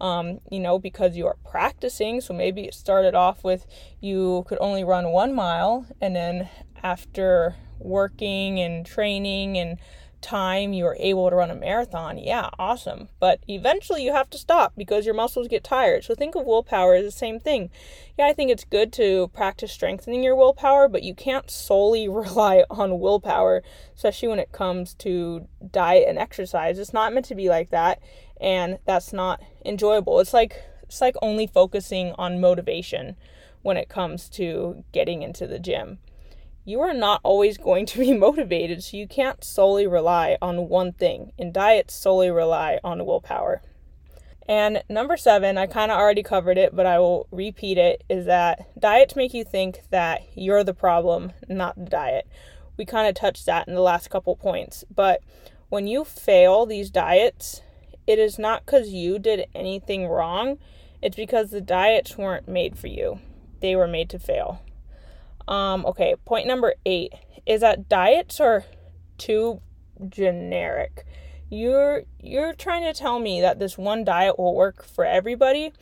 um, 0.00 0.40
you 0.50 0.60
know, 0.60 0.78
because 0.78 1.16
you 1.16 1.26
are 1.26 1.36
practicing. 1.48 2.20
So 2.20 2.34
maybe 2.34 2.64
it 2.64 2.74
started 2.74 3.14
off 3.14 3.44
with 3.44 3.66
you 4.00 4.44
could 4.48 4.58
only 4.60 4.84
run 4.84 5.10
one 5.10 5.34
mile, 5.34 5.86
and 6.00 6.14
then 6.14 6.48
after 6.82 7.56
working 7.78 8.60
and 8.60 8.84
training 8.84 9.56
and 9.58 9.78
time 10.20 10.72
you 10.72 10.86
are 10.86 10.96
able 10.98 11.28
to 11.30 11.36
run 11.36 11.50
a 11.50 11.54
marathon, 11.54 12.18
yeah, 12.18 12.50
awesome. 12.58 13.08
But 13.18 13.40
eventually 13.48 14.04
you 14.04 14.12
have 14.12 14.30
to 14.30 14.38
stop 14.38 14.72
because 14.76 15.04
your 15.04 15.14
muscles 15.14 15.48
get 15.48 15.64
tired. 15.64 16.04
So 16.04 16.14
think 16.14 16.34
of 16.34 16.44
willpower 16.44 16.94
as 16.94 17.04
the 17.04 17.10
same 17.10 17.40
thing. 17.40 17.70
Yeah, 18.18 18.26
I 18.26 18.32
think 18.32 18.50
it's 18.50 18.64
good 18.64 18.92
to 18.94 19.28
practice 19.28 19.72
strengthening 19.72 20.22
your 20.22 20.36
willpower, 20.36 20.88
but 20.88 21.02
you 21.02 21.14
can't 21.14 21.50
solely 21.50 22.08
rely 22.10 22.64
on 22.70 23.00
willpower, 23.00 23.62
especially 23.94 24.28
when 24.28 24.38
it 24.38 24.52
comes 24.52 24.94
to 24.94 25.46
diet 25.70 26.08
and 26.08 26.18
exercise. 26.18 26.78
It's 26.78 26.92
not 26.92 27.12
meant 27.12 27.26
to 27.26 27.34
be 27.34 27.48
like 27.48 27.70
that, 27.70 28.00
and 28.40 28.78
that's 28.84 29.12
not 29.12 29.42
enjoyable. 29.64 30.20
It's 30.20 30.34
like 30.34 30.62
it's 30.82 31.00
like 31.00 31.14
only 31.22 31.46
focusing 31.46 32.12
on 32.18 32.40
motivation 32.40 33.16
when 33.62 33.76
it 33.76 33.88
comes 33.88 34.28
to 34.30 34.82
getting 34.92 35.22
into 35.22 35.46
the 35.46 35.58
gym 35.58 35.98
you 36.70 36.80
are 36.80 36.94
not 36.94 37.20
always 37.24 37.58
going 37.58 37.84
to 37.86 37.98
be 37.98 38.12
motivated, 38.16 38.82
so 38.82 38.96
you 38.96 39.08
can't 39.08 39.42
solely 39.42 39.86
rely 39.86 40.38
on 40.40 40.68
one 40.68 40.92
thing. 40.92 41.32
And 41.38 41.52
diets 41.52 41.94
solely 41.94 42.30
rely 42.30 42.78
on 42.84 43.04
willpower. 43.04 43.60
And 44.48 44.82
number 44.88 45.16
seven, 45.16 45.58
I 45.58 45.66
kind 45.66 45.92
of 45.92 45.98
already 45.98 46.22
covered 46.22 46.58
it, 46.58 46.74
but 46.74 46.86
I 46.86 46.98
will 46.98 47.28
repeat 47.30 47.78
it 47.78 48.02
is 48.08 48.26
that 48.26 48.66
diets 48.78 49.14
make 49.14 49.34
you 49.34 49.44
think 49.44 49.82
that 49.90 50.22
you're 50.34 50.64
the 50.64 50.74
problem, 50.74 51.32
not 51.48 51.76
the 51.76 51.90
diet. 51.90 52.26
We 52.76 52.84
kind 52.84 53.08
of 53.08 53.14
touched 53.14 53.46
that 53.46 53.68
in 53.68 53.74
the 53.74 53.80
last 53.80 54.10
couple 54.10 54.34
points. 54.36 54.84
But 54.92 55.22
when 55.68 55.86
you 55.86 56.04
fail 56.04 56.66
these 56.66 56.90
diets, 56.90 57.62
it 58.06 58.18
is 58.18 58.38
not 58.38 58.64
because 58.66 58.88
you 58.88 59.18
did 59.18 59.46
anything 59.54 60.08
wrong, 60.08 60.58
it's 61.00 61.16
because 61.16 61.50
the 61.50 61.60
diets 61.60 62.18
weren't 62.18 62.48
made 62.48 62.76
for 62.76 62.88
you, 62.88 63.20
they 63.60 63.76
were 63.76 63.86
made 63.86 64.10
to 64.10 64.18
fail. 64.18 64.60
Um, 65.50 65.84
okay, 65.84 66.14
point 66.24 66.46
number 66.46 66.74
eight 66.86 67.12
is 67.44 67.60
that 67.60 67.88
diets 67.88 68.40
are 68.40 68.64
too 69.18 69.60
generic. 70.08 71.04
You're 71.50 72.04
you're 72.20 72.54
trying 72.54 72.84
to 72.84 72.94
tell 72.94 73.18
me 73.18 73.40
that 73.40 73.58
this 73.58 73.76
one 73.76 74.04
diet 74.04 74.38
will 74.38 74.54
work 74.54 74.84
for 74.84 75.04
everybody. 75.04 75.72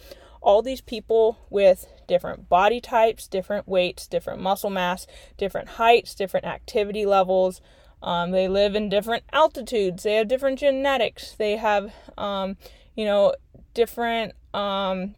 All 0.41 0.63
these 0.63 0.81
people 0.81 1.39
with 1.51 1.87
different 2.07 2.49
body 2.49 2.81
types, 2.81 3.29
different 3.29 3.69
weights, 3.69 4.07
different 4.07 4.41
muscle 4.41 4.71
mass, 4.71 5.07
different 5.37 5.69
heights, 5.71 6.15
different 6.15 6.47
activity 6.47 7.05
levels. 7.05 7.61
Um, 8.03 8.31
they 8.31 8.49
live 8.49 8.75
in 8.75 8.89
different 8.89 9.25
altitudes. 9.33 10.05
They 10.05 10.15
have 10.15 10.29
different 10.29 10.61
genetics. 10.61 11.33
They 11.33 11.57
have, 11.57 11.93
um, 12.17 12.57
you 12.95 13.05
know, 13.05 13.35
different 13.75 14.35
um, 14.55 15.17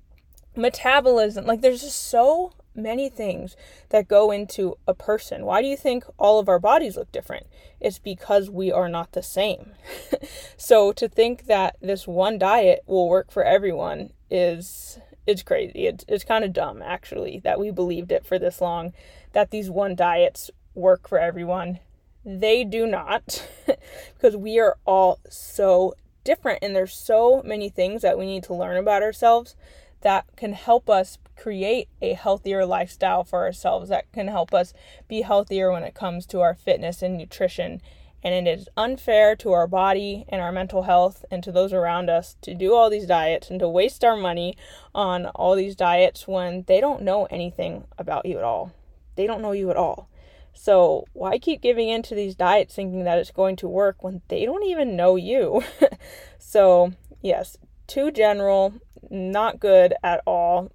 metabolism. 0.56 1.44
Like, 1.44 1.60
there's 1.60 1.82
just 1.82 2.08
so 2.08 2.54
many 2.82 3.08
things 3.08 3.56
that 3.90 4.08
go 4.08 4.30
into 4.30 4.76
a 4.86 4.94
person. 4.94 5.44
Why 5.44 5.62
do 5.62 5.68
you 5.68 5.76
think 5.76 6.04
all 6.18 6.38
of 6.38 6.48
our 6.48 6.58
bodies 6.58 6.96
look 6.96 7.12
different? 7.12 7.46
It's 7.80 7.98
because 7.98 8.50
we 8.50 8.72
are 8.72 8.88
not 8.88 9.12
the 9.12 9.22
same. 9.22 9.72
so 10.56 10.92
to 10.92 11.08
think 11.08 11.46
that 11.46 11.76
this 11.80 12.06
one 12.06 12.38
diet 12.38 12.82
will 12.86 13.08
work 13.08 13.30
for 13.30 13.44
everyone 13.44 14.10
is 14.30 14.98
it's 15.26 15.42
crazy. 15.42 15.86
It's 15.86 16.04
it's 16.08 16.24
kind 16.24 16.44
of 16.44 16.52
dumb 16.52 16.82
actually 16.82 17.40
that 17.44 17.60
we 17.60 17.70
believed 17.70 18.12
it 18.12 18.26
for 18.26 18.38
this 18.38 18.60
long 18.60 18.92
that 19.32 19.50
these 19.50 19.70
one 19.70 19.94
diets 19.94 20.50
work 20.74 21.08
for 21.08 21.18
everyone. 21.18 21.78
They 22.24 22.64
do 22.64 22.86
not 22.86 23.48
because 24.14 24.36
we 24.36 24.58
are 24.58 24.76
all 24.84 25.20
so 25.28 25.94
different 26.24 26.58
and 26.62 26.76
there's 26.76 26.94
so 26.94 27.42
many 27.44 27.68
things 27.68 28.02
that 28.02 28.18
we 28.18 28.26
need 28.26 28.42
to 28.44 28.54
learn 28.54 28.76
about 28.76 29.02
ourselves 29.02 29.56
that 30.02 30.26
can 30.36 30.52
help 30.52 30.88
us 30.88 31.18
create 31.36 31.88
a 32.02 32.14
healthier 32.14 32.66
lifestyle 32.66 33.24
for 33.24 33.40
ourselves 33.40 33.88
that 33.88 34.10
can 34.12 34.28
help 34.28 34.52
us 34.52 34.72
be 35.08 35.22
healthier 35.22 35.72
when 35.72 35.82
it 35.82 35.94
comes 35.94 36.26
to 36.26 36.40
our 36.40 36.54
fitness 36.54 37.02
and 37.02 37.16
nutrition. 37.16 37.80
And 38.22 38.46
it 38.46 38.50
is 38.50 38.68
unfair 38.76 39.34
to 39.36 39.52
our 39.52 39.66
body 39.66 40.26
and 40.28 40.42
our 40.42 40.52
mental 40.52 40.82
health 40.82 41.24
and 41.30 41.42
to 41.42 41.50
those 41.50 41.72
around 41.72 42.10
us 42.10 42.36
to 42.42 42.54
do 42.54 42.74
all 42.74 42.90
these 42.90 43.06
diets 43.06 43.48
and 43.48 43.58
to 43.60 43.68
waste 43.68 44.04
our 44.04 44.16
money 44.16 44.56
on 44.94 45.26
all 45.26 45.54
these 45.54 45.74
diets 45.74 46.28
when 46.28 46.64
they 46.66 46.80
don't 46.80 47.02
know 47.02 47.24
anything 47.26 47.84
about 47.96 48.26
you 48.26 48.36
at 48.36 48.44
all. 48.44 48.72
They 49.16 49.26
don't 49.26 49.40
know 49.40 49.52
you 49.52 49.70
at 49.70 49.76
all. 49.76 50.10
So, 50.52 51.06
why 51.14 51.38
keep 51.38 51.62
giving 51.62 51.88
in 51.88 52.02
to 52.02 52.14
these 52.14 52.34
diets 52.34 52.74
thinking 52.74 53.04
that 53.04 53.18
it's 53.18 53.30
going 53.30 53.56
to 53.56 53.68
work 53.68 54.02
when 54.02 54.20
they 54.28 54.44
don't 54.44 54.64
even 54.64 54.96
know 54.96 55.16
you? 55.16 55.62
so, 56.38 56.92
yes, 57.22 57.56
too 57.86 58.10
general, 58.10 58.74
not 59.08 59.60
good 59.60 59.94
at 60.02 60.20
all 60.26 60.70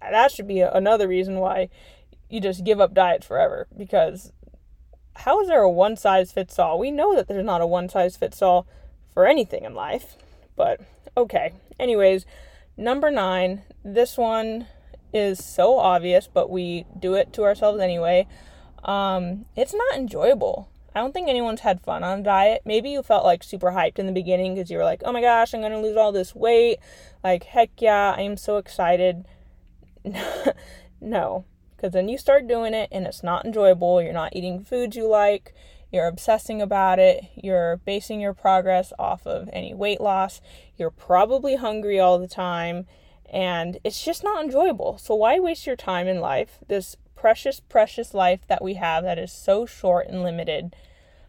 that 0.00 0.30
should 0.32 0.48
be 0.48 0.60
another 0.60 1.08
reason 1.08 1.36
why 1.36 1.68
you 2.28 2.40
just 2.40 2.64
give 2.64 2.80
up 2.80 2.94
diets 2.94 3.26
forever 3.26 3.66
because 3.76 4.32
how 5.16 5.40
is 5.40 5.48
there 5.48 5.62
a 5.62 5.70
one 5.70 5.96
size 5.96 6.32
fits 6.32 6.58
all? 6.58 6.78
We 6.78 6.90
know 6.90 7.14
that 7.14 7.28
there's 7.28 7.44
not 7.44 7.60
a 7.60 7.66
one 7.66 7.88
size 7.88 8.16
fits 8.16 8.40
all 8.40 8.66
for 9.12 9.26
anything 9.26 9.64
in 9.64 9.74
life. 9.74 10.16
But 10.56 10.80
okay. 11.16 11.52
Anyways, 11.78 12.24
number 12.76 13.10
9, 13.10 13.62
this 13.84 14.16
one 14.16 14.66
is 15.12 15.44
so 15.44 15.78
obvious, 15.78 16.28
but 16.32 16.50
we 16.50 16.86
do 16.98 17.14
it 17.14 17.32
to 17.34 17.44
ourselves 17.44 17.80
anyway. 17.80 18.26
Um, 18.84 19.44
it's 19.54 19.74
not 19.74 19.94
enjoyable. 19.94 20.68
I 20.94 21.00
don't 21.00 21.12
think 21.12 21.28
anyone's 21.28 21.60
had 21.60 21.80
fun 21.80 22.04
on 22.04 22.20
a 22.20 22.22
diet. 22.22 22.62
Maybe 22.64 22.90
you 22.90 23.02
felt 23.02 23.24
like 23.24 23.42
super 23.42 23.72
hyped 23.72 23.98
in 23.98 24.06
the 24.06 24.12
beginning 24.12 24.54
because 24.54 24.70
you 24.70 24.76
were 24.76 24.84
like, 24.84 25.02
oh 25.04 25.12
my 25.12 25.20
gosh, 25.20 25.54
I'm 25.54 25.60
going 25.60 25.72
to 25.72 25.78
lose 25.78 25.96
all 25.96 26.12
this 26.12 26.34
weight. 26.34 26.78
Like, 27.24 27.44
heck 27.44 27.70
yeah, 27.78 28.14
I 28.16 28.22
am 28.22 28.36
so 28.36 28.58
excited. 28.58 29.24
no, 31.00 31.44
because 31.74 31.92
then 31.92 32.08
you 32.08 32.18
start 32.18 32.46
doing 32.46 32.74
it 32.74 32.88
and 32.92 33.06
it's 33.06 33.22
not 33.22 33.44
enjoyable. 33.46 34.02
You're 34.02 34.12
not 34.12 34.36
eating 34.36 34.64
foods 34.64 34.96
you 34.96 35.08
like. 35.08 35.54
You're 35.90 36.06
obsessing 36.06 36.62
about 36.62 36.98
it. 36.98 37.24
You're 37.34 37.78
basing 37.78 38.20
your 38.20 38.34
progress 38.34 38.92
off 38.98 39.26
of 39.26 39.48
any 39.52 39.74
weight 39.74 40.00
loss. 40.00 40.40
You're 40.76 40.90
probably 40.90 41.56
hungry 41.56 42.00
all 42.00 42.18
the 42.18 42.28
time. 42.28 42.86
And 43.30 43.78
it's 43.84 44.04
just 44.04 44.24
not 44.24 44.44
enjoyable. 44.44 44.98
So, 44.98 45.14
why 45.14 45.38
waste 45.38 45.66
your 45.66 45.76
time 45.76 46.06
in 46.06 46.20
life, 46.20 46.58
this 46.68 46.96
precious, 47.22 47.60
precious 47.60 48.14
life 48.14 48.40
that 48.48 48.64
we 48.64 48.74
have 48.74 49.04
that 49.04 49.16
is 49.16 49.30
so 49.30 49.64
short 49.64 50.08
and 50.08 50.24
limited, 50.24 50.74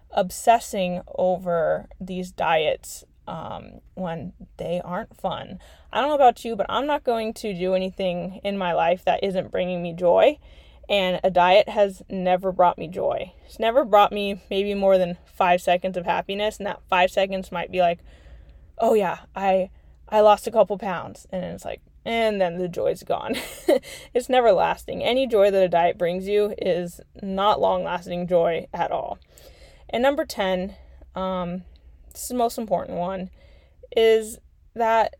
obsessing 0.09 1.03
over 1.19 1.87
these 2.01 2.31
diets 2.31 3.03
um, 3.27 3.73
when 3.93 4.33
they 4.57 4.81
aren't 4.83 5.15
fun. 5.15 5.59
I 5.91 5.99
don't 5.99 6.09
know 6.09 6.15
about 6.15 6.43
you, 6.43 6.55
but 6.55 6.65
I'm 6.67 6.87
not 6.87 7.03
going 7.03 7.31
to 7.35 7.53
do 7.53 7.75
anything 7.75 8.41
in 8.43 8.57
my 8.57 8.73
life 8.73 9.05
that 9.05 9.23
isn't 9.23 9.51
bringing 9.51 9.83
me 9.83 9.93
joy. 9.93 10.39
And 10.89 11.19
a 11.23 11.29
diet 11.29 11.69
has 11.69 12.01
never 12.09 12.51
brought 12.51 12.79
me 12.79 12.87
joy. 12.87 13.31
It's 13.45 13.59
never 13.59 13.85
brought 13.85 14.11
me 14.11 14.41
maybe 14.49 14.73
more 14.73 14.97
than 14.97 15.19
five 15.25 15.61
seconds 15.61 15.95
of 15.95 16.05
happiness. 16.05 16.57
And 16.57 16.65
that 16.65 16.81
five 16.89 17.11
seconds 17.11 17.51
might 17.51 17.71
be 17.71 17.81
like, 17.81 17.99
oh 18.79 18.95
yeah, 18.95 19.19
I 19.35 19.69
I 20.09 20.21
lost 20.21 20.47
a 20.47 20.51
couple 20.51 20.79
pounds. 20.79 21.27
And 21.31 21.45
it's 21.45 21.63
like, 21.63 21.81
and 22.05 22.41
then 22.41 22.57
the 22.57 22.67
joy's 22.67 23.03
gone. 23.03 23.35
it's 24.13 24.29
never 24.29 24.51
lasting. 24.51 25.03
Any 25.03 25.27
joy 25.27 25.51
that 25.51 25.63
a 25.63 25.69
diet 25.69 25.97
brings 25.97 26.27
you 26.27 26.53
is 26.57 26.99
not 27.21 27.61
long 27.61 27.83
lasting 27.83 28.27
joy 28.27 28.67
at 28.73 28.91
all. 28.91 29.19
And 29.89 30.03
number 30.03 30.25
10, 30.25 30.75
um, 31.15 31.63
this 32.11 32.23
is 32.23 32.29
the 32.29 32.35
most 32.35 32.57
important 32.57 32.97
one, 32.97 33.29
is 33.95 34.39
that 34.75 35.15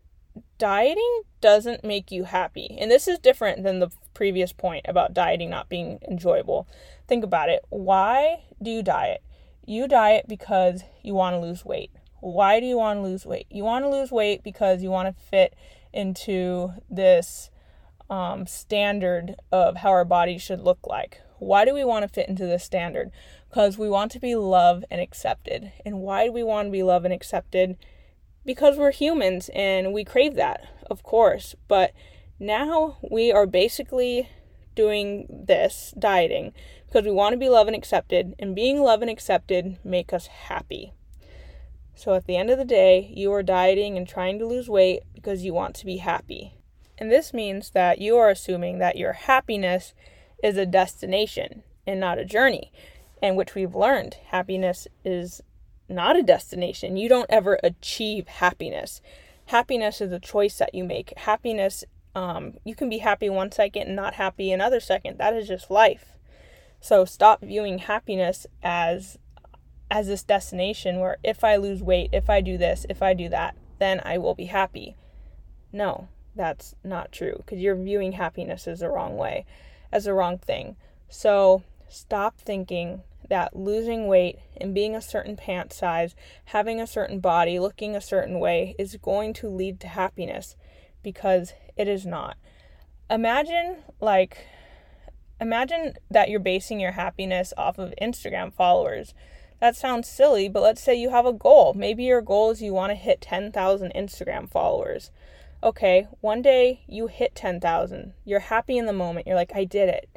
dieting 0.58 1.22
doesn't 1.40 1.84
make 1.84 2.10
you 2.10 2.24
happy. 2.24 2.76
And 2.78 2.90
this 2.90 3.08
is 3.08 3.18
different 3.18 3.62
than 3.62 3.78
the 3.78 3.90
previous 4.14 4.52
point 4.52 4.86
about 4.88 5.14
dieting 5.14 5.50
not 5.50 5.68
being 5.68 5.98
enjoyable. 6.08 6.66
Think 7.06 7.24
about 7.24 7.48
it. 7.48 7.64
Why 7.70 8.44
do 8.62 8.70
you 8.70 8.82
diet? 8.82 9.22
You 9.66 9.88
diet 9.88 10.26
because 10.28 10.82
you 11.02 11.14
want 11.14 11.34
to 11.34 11.40
lose 11.40 11.64
weight. 11.64 11.90
Why 12.20 12.58
do 12.58 12.66
you 12.66 12.78
want 12.78 12.98
to 12.98 13.02
lose 13.02 13.26
weight? 13.26 13.46
You 13.50 13.64
want 13.64 13.84
to 13.84 13.90
lose 13.90 14.10
weight 14.10 14.42
because 14.42 14.82
you 14.82 14.90
want 14.90 15.14
to 15.14 15.24
fit 15.24 15.54
into 15.94 16.72
this 16.90 17.50
um, 18.10 18.46
standard 18.46 19.36
of 19.50 19.76
how 19.76 19.90
our 19.90 20.04
body 20.04 20.36
should 20.36 20.60
look 20.60 20.86
like. 20.86 21.20
Why 21.38 21.64
do 21.64 21.74
we 21.74 21.84
want 21.84 22.02
to 22.02 22.08
fit 22.08 22.28
into 22.28 22.46
this 22.46 22.64
standard? 22.64 23.10
Because 23.48 23.78
we 23.78 23.88
want 23.88 24.12
to 24.12 24.20
be 24.20 24.34
loved 24.34 24.84
and 24.90 25.00
accepted. 25.00 25.72
And 25.84 26.00
why 26.00 26.26
do 26.26 26.32
we 26.32 26.42
want 26.42 26.68
to 26.68 26.72
be 26.72 26.82
loved 26.82 27.04
and 27.04 27.14
accepted? 27.14 27.76
Because 28.44 28.76
we're 28.76 28.92
humans 28.92 29.50
and 29.54 29.92
we 29.92 30.04
crave 30.04 30.34
that, 30.34 30.66
of 30.90 31.02
course. 31.02 31.54
But 31.68 31.92
now 32.38 32.98
we 33.08 33.32
are 33.32 33.46
basically 33.46 34.28
doing 34.74 35.26
this 35.28 35.94
dieting 35.98 36.52
because 36.86 37.04
we 37.04 37.12
want 37.12 37.32
to 37.32 37.38
be 37.38 37.48
loved 37.48 37.68
and 37.68 37.76
accepted, 37.76 38.34
and 38.38 38.54
being 38.54 38.80
loved 38.80 39.02
and 39.02 39.10
accepted 39.10 39.78
make 39.84 40.12
us 40.12 40.28
happy. 40.28 40.92
So 41.94 42.14
at 42.14 42.26
the 42.26 42.36
end 42.36 42.50
of 42.50 42.58
the 42.58 42.64
day, 42.64 43.12
you 43.14 43.32
are 43.32 43.42
dieting 43.42 43.96
and 43.96 44.06
trying 44.06 44.38
to 44.38 44.46
lose 44.46 44.68
weight 44.68 45.02
because 45.14 45.44
you 45.44 45.54
want 45.54 45.74
to 45.76 45.86
be 45.86 45.98
happy. 45.98 46.54
And 46.98 47.10
this 47.10 47.32
means 47.32 47.70
that 47.70 48.00
you 48.00 48.16
are 48.16 48.28
assuming 48.28 48.78
that 48.78 48.96
your 48.96 49.12
happiness 49.12 49.94
is 50.42 50.56
a 50.56 50.66
destination 50.66 51.62
and 51.86 52.00
not 52.00 52.18
a 52.18 52.24
journey, 52.24 52.72
and 53.22 53.36
which 53.36 53.54
we've 53.54 53.74
learned 53.74 54.16
happiness 54.28 54.86
is 55.04 55.40
not 55.88 56.16
a 56.16 56.22
destination. 56.22 56.96
You 56.96 57.08
don't 57.08 57.30
ever 57.30 57.58
achieve 57.62 58.28
happiness. 58.28 59.00
Happiness 59.46 60.00
is 60.00 60.12
a 60.12 60.20
choice 60.20 60.58
that 60.58 60.74
you 60.74 60.84
make. 60.84 61.12
Happiness, 61.18 61.84
um, 62.14 62.54
you 62.64 62.74
can 62.74 62.88
be 62.88 62.98
happy 62.98 63.28
one 63.28 63.52
second 63.52 63.82
and 63.82 63.96
not 63.96 64.14
happy 64.14 64.50
another 64.50 64.80
second. 64.80 65.18
That 65.18 65.34
is 65.34 65.48
just 65.48 65.70
life. 65.70 66.12
So 66.80 67.04
stop 67.04 67.42
viewing 67.42 67.78
happiness 67.78 68.46
as 68.62 69.18
as 69.90 70.06
this 70.06 70.22
destination 70.22 71.00
where 71.00 71.18
if 71.22 71.44
I 71.44 71.56
lose 71.56 71.82
weight, 71.82 72.10
if 72.12 72.28
I 72.30 72.40
do 72.40 72.58
this, 72.58 72.86
if 72.88 73.02
I 73.02 73.14
do 73.14 73.28
that, 73.28 73.56
then 73.78 74.00
I 74.04 74.18
will 74.18 74.34
be 74.34 74.46
happy. 74.46 74.96
No, 75.72 76.08
that's 76.34 76.74
not 76.82 77.12
true 77.12 77.34
because 77.38 77.60
you're 77.60 77.76
viewing 77.76 78.12
happiness 78.12 78.66
as 78.66 78.80
the 78.80 78.88
wrong 78.88 79.16
way, 79.16 79.44
as 79.92 80.04
the 80.04 80.14
wrong 80.14 80.38
thing. 80.38 80.76
So 81.08 81.62
stop 81.88 82.38
thinking 82.38 83.02
that 83.28 83.56
losing 83.56 84.06
weight 84.06 84.38
and 84.56 84.74
being 84.74 84.94
a 84.94 85.00
certain 85.00 85.36
pant 85.36 85.72
size, 85.72 86.14
having 86.46 86.80
a 86.80 86.86
certain 86.86 87.20
body, 87.20 87.58
looking 87.58 87.96
a 87.96 88.00
certain 88.00 88.38
way 88.38 88.74
is 88.78 88.96
going 88.96 89.32
to 89.34 89.48
lead 89.48 89.80
to 89.80 89.88
happiness 89.88 90.56
because 91.02 91.52
it 91.76 91.88
is 91.88 92.04
not. 92.04 92.36
Imagine 93.10 93.76
like 94.00 94.46
imagine 95.40 95.94
that 96.10 96.30
you're 96.30 96.40
basing 96.40 96.80
your 96.80 96.92
happiness 96.92 97.52
off 97.56 97.78
of 97.78 97.94
Instagram 98.00 98.52
followers. 98.52 99.14
That 99.60 99.76
sounds 99.76 100.08
silly, 100.08 100.48
but 100.48 100.62
let's 100.62 100.82
say 100.82 100.94
you 100.94 101.10
have 101.10 101.26
a 101.26 101.32
goal. 101.32 101.74
Maybe 101.74 102.04
your 102.04 102.20
goal 102.20 102.50
is 102.50 102.60
you 102.60 102.74
want 102.74 102.90
to 102.90 102.96
hit 102.96 103.20
10,000 103.20 103.92
Instagram 103.94 104.50
followers. 104.50 105.10
Okay, 105.62 106.06
one 106.20 106.42
day 106.42 106.82
you 106.86 107.06
hit 107.06 107.34
10,000. 107.34 108.12
You're 108.24 108.40
happy 108.40 108.76
in 108.76 108.86
the 108.86 108.92
moment. 108.92 109.26
You're 109.26 109.36
like, 109.36 109.52
I 109.54 109.64
did 109.64 109.88
it. 109.88 110.08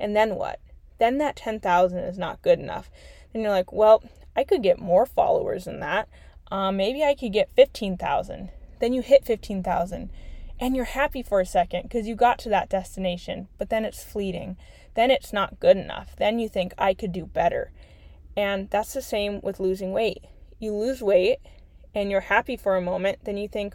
And 0.00 0.16
then 0.16 0.36
what? 0.36 0.60
Then 0.98 1.18
that 1.18 1.36
10,000 1.36 1.98
is 1.98 2.16
not 2.16 2.42
good 2.42 2.58
enough. 2.58 2.90
Then 3.32 3.42
you're 3.42 3.50
like, 3.50 3.72
well, 3.72 4.02
I 4.34 4.44
could 4.44 4.62
get 4.62 4.78
more 4.78 5.04
followers 5.04 5.64
than 5.64 5.80
that. 5.80 6.08
Um, 6.50 6.76
maybe 6.76 7.02
I 7.02 7.14
could 7.14 7.32
get 7.32 7.50
15,000. 7.54 8.50
Then 8.78 8.92
you 8.92 9.02
hit 9.02 9.24
15,000 9.24 10.10
and 10.58 10.74
you're 10.74 10.84
happy 10.86 11.22
for 11.22 11.40
a 11.40 11.46
second 11.46 11.82
because 11.82 12.06
you 12.06 12.14
got 12.14 12.38
to 12.40 12.48
that 12.48 12.70
destination, 12.70 13.48
but 13.58 13.68
then 13.68 13.84
it's 13.84 14.02
fleeting. 14.02 14.56
Then 14.94 15.10
it's 15.10 15.32
not 15.32 15.60
good 15.60 15.76
enough. 15.76 16.16
Then 16.16 16.38
you 16.38 16.48
think, 16.48 16.72
I 16.78 16.94
could 16.94 17.12
do 17.12 17.26
better. 17.26 17.70
And 18.36 18.68
that's 18.70 18.92
the 18.92 19.02
same 19.02 19.40
with 19.42 19.60
losing 19.60 19.92
weight. 19.92 20.24
You 20.58 20.74
lose 20.74 21.02
weight 21.02 21.38
and 21.94 22.10
you're 22.10 22.20
happy 22.20 22.56
for 22.56 22.76
a 22.76 22.82
moment, 22.82 23.20
then 23.24 23.38
you 23.38 23.48
think, 23.48 23.74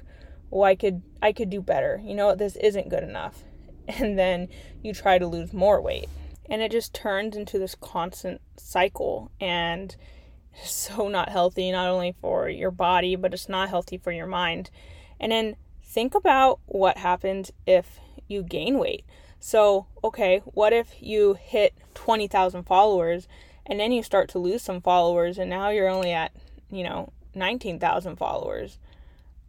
"Well, 0.49 0.63
I 0.63 0.75
could 0.75 1.01
I 1.21 1.31
could 1.31 1.49
do 1.49 1.61
better. 1.61 1.99
You 2.03 2.13
know, 2.13 2.35
this 2.35 2.55
isn't 2.57 2.89
good 2.89 3.03
enough." 3.03 3.43
And 3.87 4.17
then 4.17 4.47
you 4.83 4.93
try 4.93 5.17
to 5.17 5.27
lose 5.27 5.51
more 5.51 5.81
weight. 5.81 6.07
And 6.49 6.61
it 6.61 6.71
just 6.71 6.93
turns 6.93 7.35
into 7.35 7.57
this 7.57 7.75
constant 7.75 8.39
cycle 8.55 9.31
and 9.41 9.95
so 10.63 11.07
not 11.07 11.29
healthy 11.29 11.71
not 11.71 11.89
only 11.89 12.13
for 12.21 12.47
your 12.47 12.71
body, 12.71 13.15
but 13.15 13.33
it's 13.33 13.49
not 13.49 13.69
healthy 13.69 13.97
for 13.97 14.11
your 14.11 14.27
mind. 14.27 14.69
And 15.19 15.31
then 15.31 15.55
think 15.83 16.15
about 16.15 16.59
what 16.67 16.97
happens 16.97 17.51
if 17.65 17.99
you 18.27 18.43
gain 18.43 18.77
weight. 18.77 19.03
So, 19.39 19.87
okay, 20.03 20.41
what 20.45 20.71
if 20.71 21.01
you 21.01 21.33
hit 21.33 21.73
20,000 21.95 22.63
followers 22.63 23.27
and 23.65 23.79
then 23.79 23.91
you 23.91 24.03
start 24.03 24.29
to 24.29 24.39
lose 24.39 24.61
some 24.61 24.81
followers 24.81 25.37
and 25.37 25.49
now 25.49 25.69
you're 25.69 25.87
only 25.87 26.11
at 26.11 26.31
you 26.69 26.83
know 26.83 27.11
19,000 27.35 28.15
followers. 28.17 28.77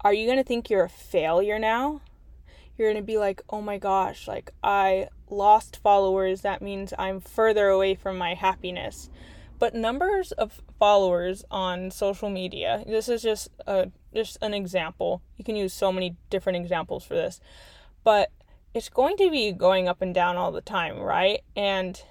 Are 0.02 0.14
you 0.14 0.26
going 0.26 0.38
to 0.38 0.44
think 0.44 0.70
you're 0.70 0.84
a 0.84 0.88
failure 0.88 1.58
now? 1.58 2.00
You're 2.76 2.92
going 2.92 3.02
to 3.02 3.06
be 3.06 3.18
like 3.18 3.42
oh 3.50 3.60
my 3.60 3.78
gosh 3.78 4.28
like 4.28 4.52
i 4.62 5.08
lost 5.30 5.80
followers. 5.82 6.42
That 6.42 6.62
means 6.62 6.92
i'm 6.98 7.20
further 7.20 7.68
away 7.68 7.94
from 7.94 8.18
my 8.18 8.34
happiness. 8.34 9.10
But 9.58 9.74
numbers 9.74 10.32
of 10.32 10.60
followers 10.78 11.44
on 11.50 11.90
social 11.90 12.30
media 12.30 12.84
this 12.86 13.08
is 13.08 13.22
just 13.22 13.48
a 13.66 13.90
just 14.14 14.38
an 14.42 14.54
example. 14.54 15.22
You 15.36 15.44
can 15.44 15.56
use 15.56 15.72
so 15.72 15.90
many 15.90 16.16
different 16.30 16.56
examples 16.56 17.04
for 17.04 17.14
this. 17.14 17.40
But 18.04 18.30
it's 18.74 18.88
going 18.88 19.16
to 19.18 19.30
be 19.30 19.52
going 19.52 19.86
up 19.86 20.00
and 20.02 20.14
down 20.14 20.36
all 20.36 20.50
the 20.52 20.60
time 20.60 20.98
right? 20.98 21.40
And 21.56 22.02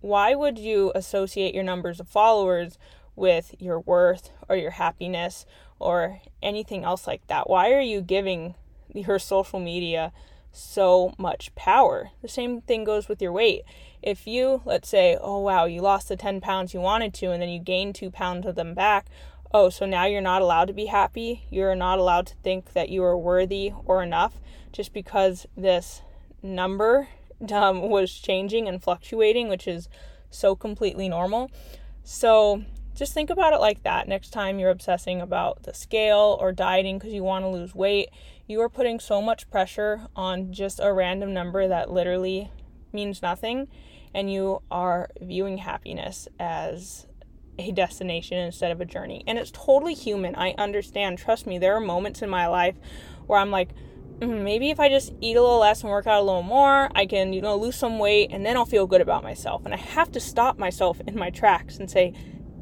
why 0.00 0.34
would 0.34 0.58
you 0.58 0.92
associate 0.94 1.54
your 1.54 1.64
numbers 1.64 2.00
of 2.00 2.08
followers 2.08 2.78
with 3.16 3.54
your 3.58 3.80
worth 3.80 4.30
or 4.48 4.56
your 4.56 4.72
happiness 4.72 5.44
or 5.78 6.20
anything 6.42 6.84
else 6.84 7.06
like 7.06 7.26
that? 7.26 7.48
Why 7.50 7.72
are 7.72 7.80
you 7.80 8.00
giving 8.00 8.54
your 8.94 9.18
social 9.18 9.60
media 9.60 10.12
so 10.52 11.14
much 11.18 11.54
power? 11.54 12.10
The 12.22 12.28
same 12.28 12.62
thing 12.62 12.84
goes 12.84 13.08
with 13.08 13.20
your 13.20 13.32
weight. 13.32 13.62
If 14.02 14.26
you, 14.26 14.62
let's 14.64 14.88
say, 14.88 15.18
oh 15.20 15.38
wow, 15.38 15.66
you 15.66 15.82
lost 15.82 16.08
the 16.08 16.16
10 16.16 16.40
pounds 16.40 16.72
you 16.72 16.80
wanted 16.80 17.12
to 17.14 17.30
and 17.30 17.42
then 17.42 17.50
you 17.50 17.60
gained 17.60 17.94
two 17.94 18.10
pounds 18.10 18.46
of 18.46 18.54
them 18.54 18.74
back, 18.74 19.06
oh, 19.52 19.68
so 19.68 19.84
now 19.84 20.06
you're 20.06 20.22
not 20.22 20.42
allowed 20.42 20.66
to 20.66 20.72
be 20.72 20.86
happy. 20.86 21.44
You're 21.50 21.74
not 21.74 21.98
allowed 21.98 22.26
to 22.28 22.36
think 22.36 22.72
that 22.72 22.88
you 22.88 23.04
are 23.04 23.18
worthy 23.18 23.72
or 23.84 24.02
enough 24.02 24.40
just 24.72 24.94
because 24.94 25.46
this 25.56 26.02
number 26.42 27.08
um, 27.52 27.88
was 27.88 28.12
changing 28.12 28.68
and 28.68 28.82
fluctuating, 28.82 29.48
which 29.48 29.66
is 29.66 29.88
so 30.30 30.54
completely 30.54 31.08
normal. 31.08 31.50
So 32.04 32.64
just 32.94 33.14
think 33.14 33.30
about 33.30 33.52
it 33.52 33.60
like 33.60 33.82
that. 33.82 34.08
Next 34.08 34.30
time 34.30 34.58
you're 34.58 34.70
obsessing 34.70 35.20
about 35.20 35.62
the 35.62 35.74
scale 35.74 36.36
or 36.40 36.52
dieting 36.52 36.98
because 36.98 37.12
you 37.12 37.22
want 37.22 37.44
to 37.44 37.48
lose 37.48 37.74
weight, 37.74 38.10
you 38.46 38.60
are 38.60 38.68
putting 38.68 39.00
so 39.00 39.22
much 39.22 39.50
pressure 39.50 40.08
on 40.14 40.52
just 40.52 40.80
a 40.82 40.92
random 40.92 41.32
number 41.32 41.66
that 41.68 41.90
literally 41.90 42.50
means 42.92 43.22
nothing, 43.22 43.68
and 44.12 44.32
you 44.32 44.60
are 44.70 45.08
viewing 45.20 45.58
happiness 45.58 46.28
as 46.38 47.06
a 47.58 47.70
destination 47.70 48.38
instead 48.38 48.70
of 48.72 48.80
a 48.80 48.84
journey. 48.84 49.22
And 49.26 49.38
it's 49.38 49.50
totally 49.50 49.94
human. 49.94 50.34
I 50.34 50.54
understand. 50.58 51.18
Trust 51.18 51.46
me, 51.46 51.58
there 51.58 51.74
are 51.76 51.80
moments 51.80 52.22
in 52.22 52.30
my 52.30 52.46
life 52.46 52.74
where 53.26 53.38
I'm 53.38 53.50
like, 53.50 53.70
Mm-hmm. 54.20 54.44
maybe 54.44 54.70
if 54.70 54.78
I 54.78 54.90
just 54.90 55.14
eat 55.22 55.36
a 55.36 55.40
little 55.40 55.60
less 55.60 55.80
and 55.82 55.90
work 55.90 56.06
out 56.06 56.20
a 56.20 56.24
little 56.24 56.42
more, 56.42 56.90
I 56.94 57.06
can, 57.06 57.32
you 57.32 57.40
know, 57.40 57.56
lose 57.56 57.76
some 57.76 57.98
weight 57.98 58.30
and 58.30 58.44
then 58.44 58.56
I'll 58.56 58.66
feel 58.66 58.86
good 58.86 59.00
about 59.00 59.22
myself. 59.22 59.64
And 59.64 59.72
I 59.72 59.78
have 59.78 60.12
to 60.12 60.20
stop 60.20 60.58
myself 60.58 61.00
in 61.06 61.18
my 61.18 61.30
tracks 61.30 61.78
and 61.78 61.90
say, 61.90 62.12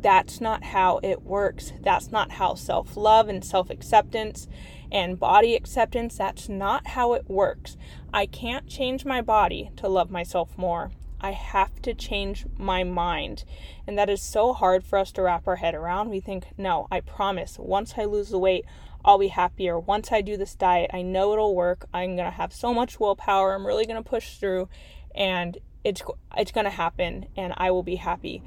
that's 0.00 0.40
not 0.40 0.62
how 0.62 1.00
it 1.02 1.22
works. 1.22 1.72
That's 1.80 2.12
not 2.12 2.32
how 2.32 2.54
self 2.54 2.96
love 2.96 3.28
and 3.28 3.44
self 3.44 3.70
acceptance 3.70 4.46
and 4.90 5.18
body 5.18 5.54
acceptance, 5.54 6.16
that's 6.16 6.48
not 6.48 6.88
how 6.88 7.12
it 7.12 7.28
works. 7.28 7.76
I 8.12 8.26
can't 8.26 8.66
change 8.66 9.04
my 9.04 9.20
body 9.20 9.70
to 9.76 9.88
love 9.88 10.10
myself 10.10 10.56
more. 10.56 10.92
I 11.20 11.32
have 11.32 11.82
to 11.82 11.94
change 11.94 12.46
my 12.56 12.84
mind. 12.84 13.44
And 13.86 13.98
that 13.98 14.08
is 14.08 14.22
so 14.22 14.52
hard 14.52 14.84
for 14.84 14.98
us 14.98 15.10
to 15.12 15.22
wrap 15.22 15.48
our 15.48 15.56
head 15.56 15.74
around. 15.74 16.10
We 16.10 16.20
think, 16.20 16.46
no, 16.56 16.86
I 16.90 17.00
promise, 17.00 17.58
once 17.58 17.94
I 17.96 18.04
lose 18.04 18.30
the 18.30 18.38
weight, 18.38 18.64
I'll 19.08 19.16
be 19.16 19.28
happier. 19.28 19.80
Once 19.80 20.12
I 20.12 20.20
do 20.20 20.36
this 20.36 20.54
diet, 20.54 20.90
I 20.92 21.00
know 21.00 21.32
it'll 21.32 21.54
work. 21.54 21.86
I'm 21.94 22.14
going 22.14 22.30
to 22.30 22.36
have 22.36 22.52
so 22.52 22.74
much 22.74 23.00
willpower. 23.00 23.54
I'm 23.54 23.66
really 23.66 23.86
going 23.86 23.96
to 23.96 24.06
push 24.06 24.36
through 24.36 24.68
and 25.14 25.56
it's 25.82 26.02
it's 26.36 26.52
going 26.52 26.66
to 26.66 26.70
happen 26.70 27.24
and 27.34 27.54
I 27.56 27.70
will 27.70 27.82
be 27.82 27.96
happy. 27.96 28.42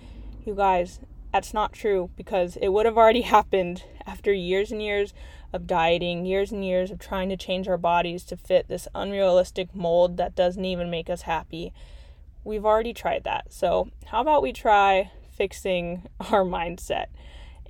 You 0.45 0.53
guys, 0.53 0.99
that's 1.33 1.51
not 1.51 1.73
true 1.73 2.11
because 2.15 2.57
it 2.57 2.67
would 2.67 2.85
have 2.85 2.95
already 2.95 3.21
happened 3.37 3.85
after 4.05 4.31
years 4.31 4.71
and 4.71 4.83
years 4.83 5.15
of 5.51 5.65
dieting, 5.65 6.27
years 6.27 6.51
and 6.51 6.63
years 6.63 6.91
of 6.91 6.99
trying 6.99 7.29
to 7.29 7.37
change 7.37 7.67
our 7.67 7.79
bodies 7.79 8.23
to 8.25 8.37
fit 8.37 8.67
this 8.67 8.87
unrealistic 8.93 9.73
mold 9.73 10.17
that 10.17 10.35
doesn't 10.35 10.63
even 10.63 10.91
make 10.91 11.09
us 11.09 11.23
happy. 11.23 11.73
We've 12.43 12.67
already 12.67 12.93
tried 12.93 13.23
that. 13.23 13.51
So, 13.51 13.89
how 14.05 14.21
about 14.21 14.43
we 14.43 14.53
try 14.53 15.09
fixing 15.35 16.07
our 16.31 16.43
mindset? 16.43 17.07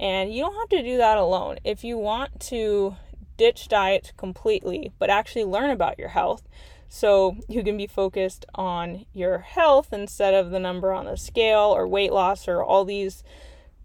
And 0.02 0.34
you 0.34 0.42
don't 0.42 0.56
have 0.56 0.70
to 0.70 0.84
do 0.84 0.98
that 0.98 1.18
alone. 1.18 1.60
If 1.64 1.84
you 1.84 1.98
want 1.98 2.40
to 2.42 2.96
ditch 3.38 3.68
diets 3.68 4.12
completely, 4.18 4.92
but 4.98 5.12
actually 5.12 5.46
learn 5.46 5.70
about 5.70 6.00
your 6.00 6.10
health 6.10 6.50
so 6.90 7.38
you 7.48 7.64
can 7.64 7.78
be 7.78 7.88
focused 7.88 8.46
on 8.56 9.06
your 9.14 9.38
health 9.38 9.94
instead 9.94 10.34
of 10.34 10.50
the 10.50 10.60
number 10.60 10.92
on 10.92 11.06
the 11.06 11.16
scale 11.16 11.74
or 11.74 11.88
weight 11.88 12.12
loss 12.12 12.48
or 12.48 12.64
all 12.64 12.84
these 12.84 13.24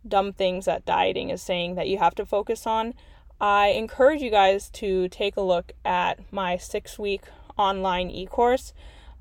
dumb 0.09 0.33
things 0.33 0.65
that 0.65 0.87
dieting 0.87 1.29
is 1.31 1.43
saying 1.43 1.75
that 1.75 1.87
you 1.87 1.99
have 1.99 2.15
to 2.15 2.25
focus 2.25 2.67
on. 2.67 2.95
I 3.39 3.69
encourage 3.69 4.23
you 4.23 4.31
guys 4.31 4.71
to 4.71 5.09
take 5.09 5.37
a 5.37 5.43
look 5.43 5.73
at 5.85 6.33
my 6.33 6.57
six 6.57 6.99
week 6.99 7.23
online 7.59 8.11
e 8.11 8.27
course 8.27 8.73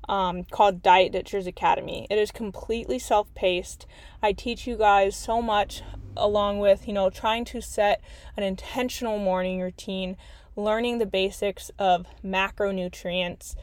um, 0.08 0.44
called 0.44 0.82
Diet 0.82 1.12
Ditchers 1.12 1.46
Academy. 1.46 2.06
It 2.08 2.18
is 2.18 2.30
completely 2.30 2.98
self 2.98 3.32
paced. 3.34 3.86
I 4.22 4.32
teach 4.32 4.66
you 4.66 4.76
guys 4.76 5.14
so 5.14 5.42
much 5.42 5.82
along 6.16 6.58
with, 6.58 6.86
you 6.86 6.92
know, 6.92 7.10
trying 7.10 7.44
to 7.46 7.60
set 7.60 8.00
an 8.36 8.42
intentional 8.42 9.18
morning 9.18 9.60
routine, 9.60 10.16
learning 10.56 10.98
the 10.98 11.06
basics 11.06 11.70
of 11.78 12.06
macronutrients, 12.24 13.54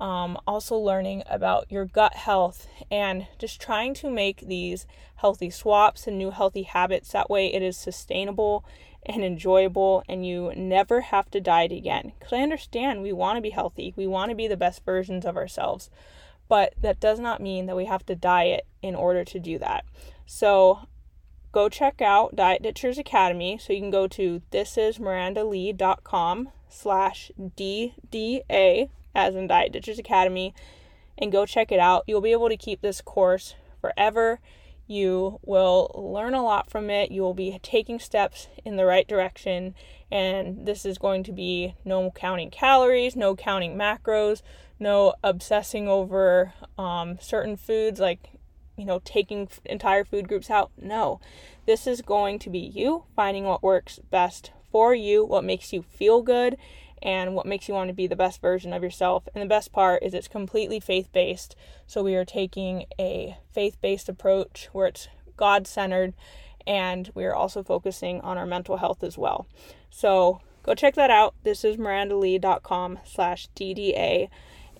um, 0.00 0.38
also 0.46 0.76
learning 0.76 1.22
about 1.28 1.70
your 1.70 1.84
gut 1.84 2.14
health, 2.14 2.66
and 2.90 3.26
just 3.38 3.60
trying 3.60 3.94
to 3.94 4.10
make 4.10 4.40
these 4.40 4.86
healthy 5.16 5.50
swaps 5.50 6.06
and 6.06 6.16
new 6.16 6.30
healthy 6.30 6.62
habits. 6.62 7.12
That 7.12 7.30
way, 7.30 7.52
it 7.52 7.62
is 7.62 7.76
sustainable 7.76 8.64
and 9.04 9.22
enjoyable, 9.22 10.02
and 10.08 10.26
you 10.26 10.52
never 10.56 11.02
have 11.02 11.30
to 11.30 11.40
diet 11.40 11.72
again. 11.72 12.12
Because 12.18 12.32
I 12.32 12.42
understand 12.42 13.02
we 13.02 13.12
want 13.12 13.36
to 13.36 13.42
be 13.42 13.50
healthy, 13.50 13.94
we 13.96 14.06
want 14.06 14.30
to 14.30 14.36
be 14.36 14.48
the 14.48 14.56
best 14.56 14.84
versions 14.84 15.24
of 15.24 15.36
ourselves, 15.36 15.90
but 16.48 16.74
that 16.80 17.00
does 17.00 17.18
not 17.18 17.40
mean 17.40 17.66
that 17.66 17.76
we 17.76 17.84
have 17.84 18.04
to 18.06 18.14
diet 18.14 18.66
in 18.82 18.94
order 18.94 19.24
to 19.24 19.38
do 19.38 19.58
that. 19.58 19.84
So, 20.26 20.80
go 21.52 21.68
check 21.68 22.00
out 22.00 22.36
Diet 22.36 22.62
Ditchers 22.62 22.98
Academy. 22.98 23.58
So 23.58 23.72
you 23.72 23.80
can 23.80 23.90
go 23.90 24.06
to 24.08 24.42
thisismirandalee.com 24.52 26.48
slash 26.68 27.30
DDA 27.38 28.88
as 29.14 29.34
in 29.34 29.46
Diet 29.46 29.72
Ditchers 29.72 29.98
Academy, 29.98 30.54
and 31.18 31.32
go 31.32 31.46
check 31.46 31.72
it 31.72 31.80
out. 31.80 32.04
You'll 32.06 32.20
be 32.20 32.32
able 32.32 32.48
to 32.48 32.56
keep 32.56 32.80
this 32.80 33.00
course 33.00 33.54
forever. 33.80 34.40
You 34.86 35.38
will 35.44 35.90
learn 35.94 36.34
a 36.34 36.42
lot 36.42 36.70
from 36.70 36.90
it. 36.90 37.10
You 37.10 37.22
will 37.22 37.34
be 37.34 37.58
taking 37.62 38.00
steps 38.00 38.48
in 38.64 38.76
the 38.76 38.86
right 38.86 39.06
direction. 39.06 39.74
And 40.10 40.66
this 40.66 40.84
is 40.84 40.98
going 40.98 41.22
to 41.24 41.32
be 41.32 41.74
no 41.84 42.10
counting 42.10 42.50
calories, 42.50 43.14
no 43.14 43.36
counting 43.36 43.76
macros, 43.76 44.42
no 44.80 45.14
obsessing 45.22 45.86
over 45.86 46.54
um, 46.76 47.18
certain 47.20 47.56
foods 47.56 48.00
like, 48.00 48.30
you 48.80 48.86
know, 48.86 49.00
taking 49.04 49.48
entire 49.64 50.04
food 50.04 50.26
groups 50.26 50.50
out. 50.50 50.70
No, 50.80 51.20
this 51.66 51.86
is 51.86 52.02
going 52.02 52.38
to 52.40 52.50
be 52.50 52.58
you 52.58 53.04
finding 53.14 53.44
what 53.44 53.62
works 53.62 54.00
best 54.10 54.50
for 54.72 54.94
you, 54.94 55.24
what 55.24 55.44
makes 55.44 55.72
you 55.72 55.82
feel 55.82 56.22
good, 56.22 56.56
and 57.02 57.34
what 57.34 57.46
makes 57.46 57.68
you 57.68 57.74
want 57.74 57.88
to 57.88 57.94
be 57.94 58.06
the 58.06 58.16
best 58.16 58.40
version 58.40 58.72
of 58.72 58.82
yourself. 58.82 59.28
And 59.34 59.42
the 59.42 59.46
best 59.48 59.72
part 59.72 60.02
is 60.02 60.14
it's 60.14 60.28
completely 60.28 60.80
faith 60.80 61.10
based. 61.12 61.56
So 61.86 62.02
we 62.02 62.14
are 62.16 62.24
taking 62.24 62.86
a 62.98 63.36
faith 63.52 63.76
based 63.80 64.08
approach 64.08 64.68
where 64.72 64.86
it's 64.86 65.08
God 65.36 65.66
centered 65.66 66.14
and 66.66 67.10
we 67.14 67.24
are 67.24 67.34
also 67.34 67.62
focusing 67.62 68.20
on 68.20 68.36
our 68.36 68.46
mental 68.46 68.76
health 68.76 69.02
as 69.02 69.16
well. 69.16 69.46
So 69.90 70.40
go 70.62 70.74
check 70.74 70.94
that 70.94 71.10
out. 71.10 71.34
This 71.42 71.64
is 71.64 71.76
mirandalee.com 71.76 72.98
slash 73.04 73.48
DDA 73.56 74.28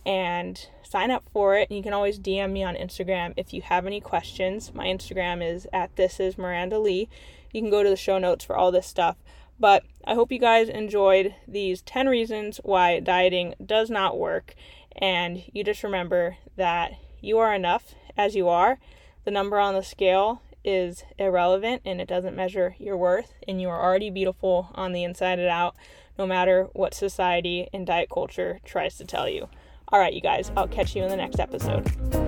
and 0.05 0.69
sign 0.83 1.11
up 1.11 1.25
for 1.33 1.57
it. 1.57 1.71
You 1.71 1.83
can 1.83 1.93
always 1.93 2.19
DM 2.19 2.53
me 2.53 2.65
on 2.65 2.75
Instagram 2.75 3.35
if 3.37 3.53
you 3.53 3.63
have 3.63 3.87
any 3.87 4.01
questions. 4.01 4.73
My 4.75 4.87
Instagram 4.87 5.47
is 5.47 5.67
at 5.73 5.95
this 5.97 6.19
is 6.21 6.39
Miranda 6.39 6.79
Lee. 6.79 7.09
You 7.53 7.61
can 7.61 7.71
go 7.71 7.83
to 7.83 7.91
the 7.91 7.97
show 7.97 8.19
notes 8.19 8.45
for 8.45 8.57
all 8.57 8.71
this 8.71 8.87
stuff. 8.87 9.17
But 9.59 9.85
I 10.07 10.15
hope 10.15 10.33
you 10.33 10.39
guys 10.39 10.69
enjoyed 10.69 11.35
these 11.47 11.83
10 11.83 12.09
reasons 12.09 12.61
why 12.65 12.99
dieting 13.01 13.55
does 13.65 13.91
not 13.91 14.19
work. 14.19 14.55
And 14.97 15.43
you 15.53 15.63
just 15.63 15.85
remember 15.85 16.39
that 16.57 16.93
you 17.21 17.39
are 17.39 17.55
enough 17.55 17.95
as 18.17 18.35
you 18.35 18.49
are. 18.49 18.79
The 19.25 19.31
number 19.31 19.59
on 19.59 19.75
the 19.75 19.83
scale 19.83 20.41
is 20.65 21.05
irrelevant 21.19 21.83
and 21.85 22.01
it 22.01 22.09
doesn't 22.09 22.35
measure 22.35 22.75
your 22.79 22.97
worth. 22.97 23.35
And 23.47 23.61
you 23.61 23.69
are 23.69 23.83
already 23.83 24.11
beautiful 24.11 24.71
on 24.75 24.93
the 24.93 25.05
inside 25.05 25.39
and 25.39 25.49
out, 25.49 25.77
no 26.19 26.27
matter 26.27 26.69
what 26.73 26.95
society 26.95 27.69
and 27.73 27.87
diet 27.87 28.09
culture 28.11 28.61
tries 28.65 28.97
to 28.97 29.05
tell 29.05 29.29
you. 29.29 29.49
All 29.93 29.99
right, 29.99 30.13
you 30.13 30.21
guys, 30.21 30.53
I'll 30.57 30.69
catch 30.69 30.95
you 30.95 31.03
in 31.03 31.09
the 31.09 31.17
next 31.17 31.41
episode. 31.41 32.20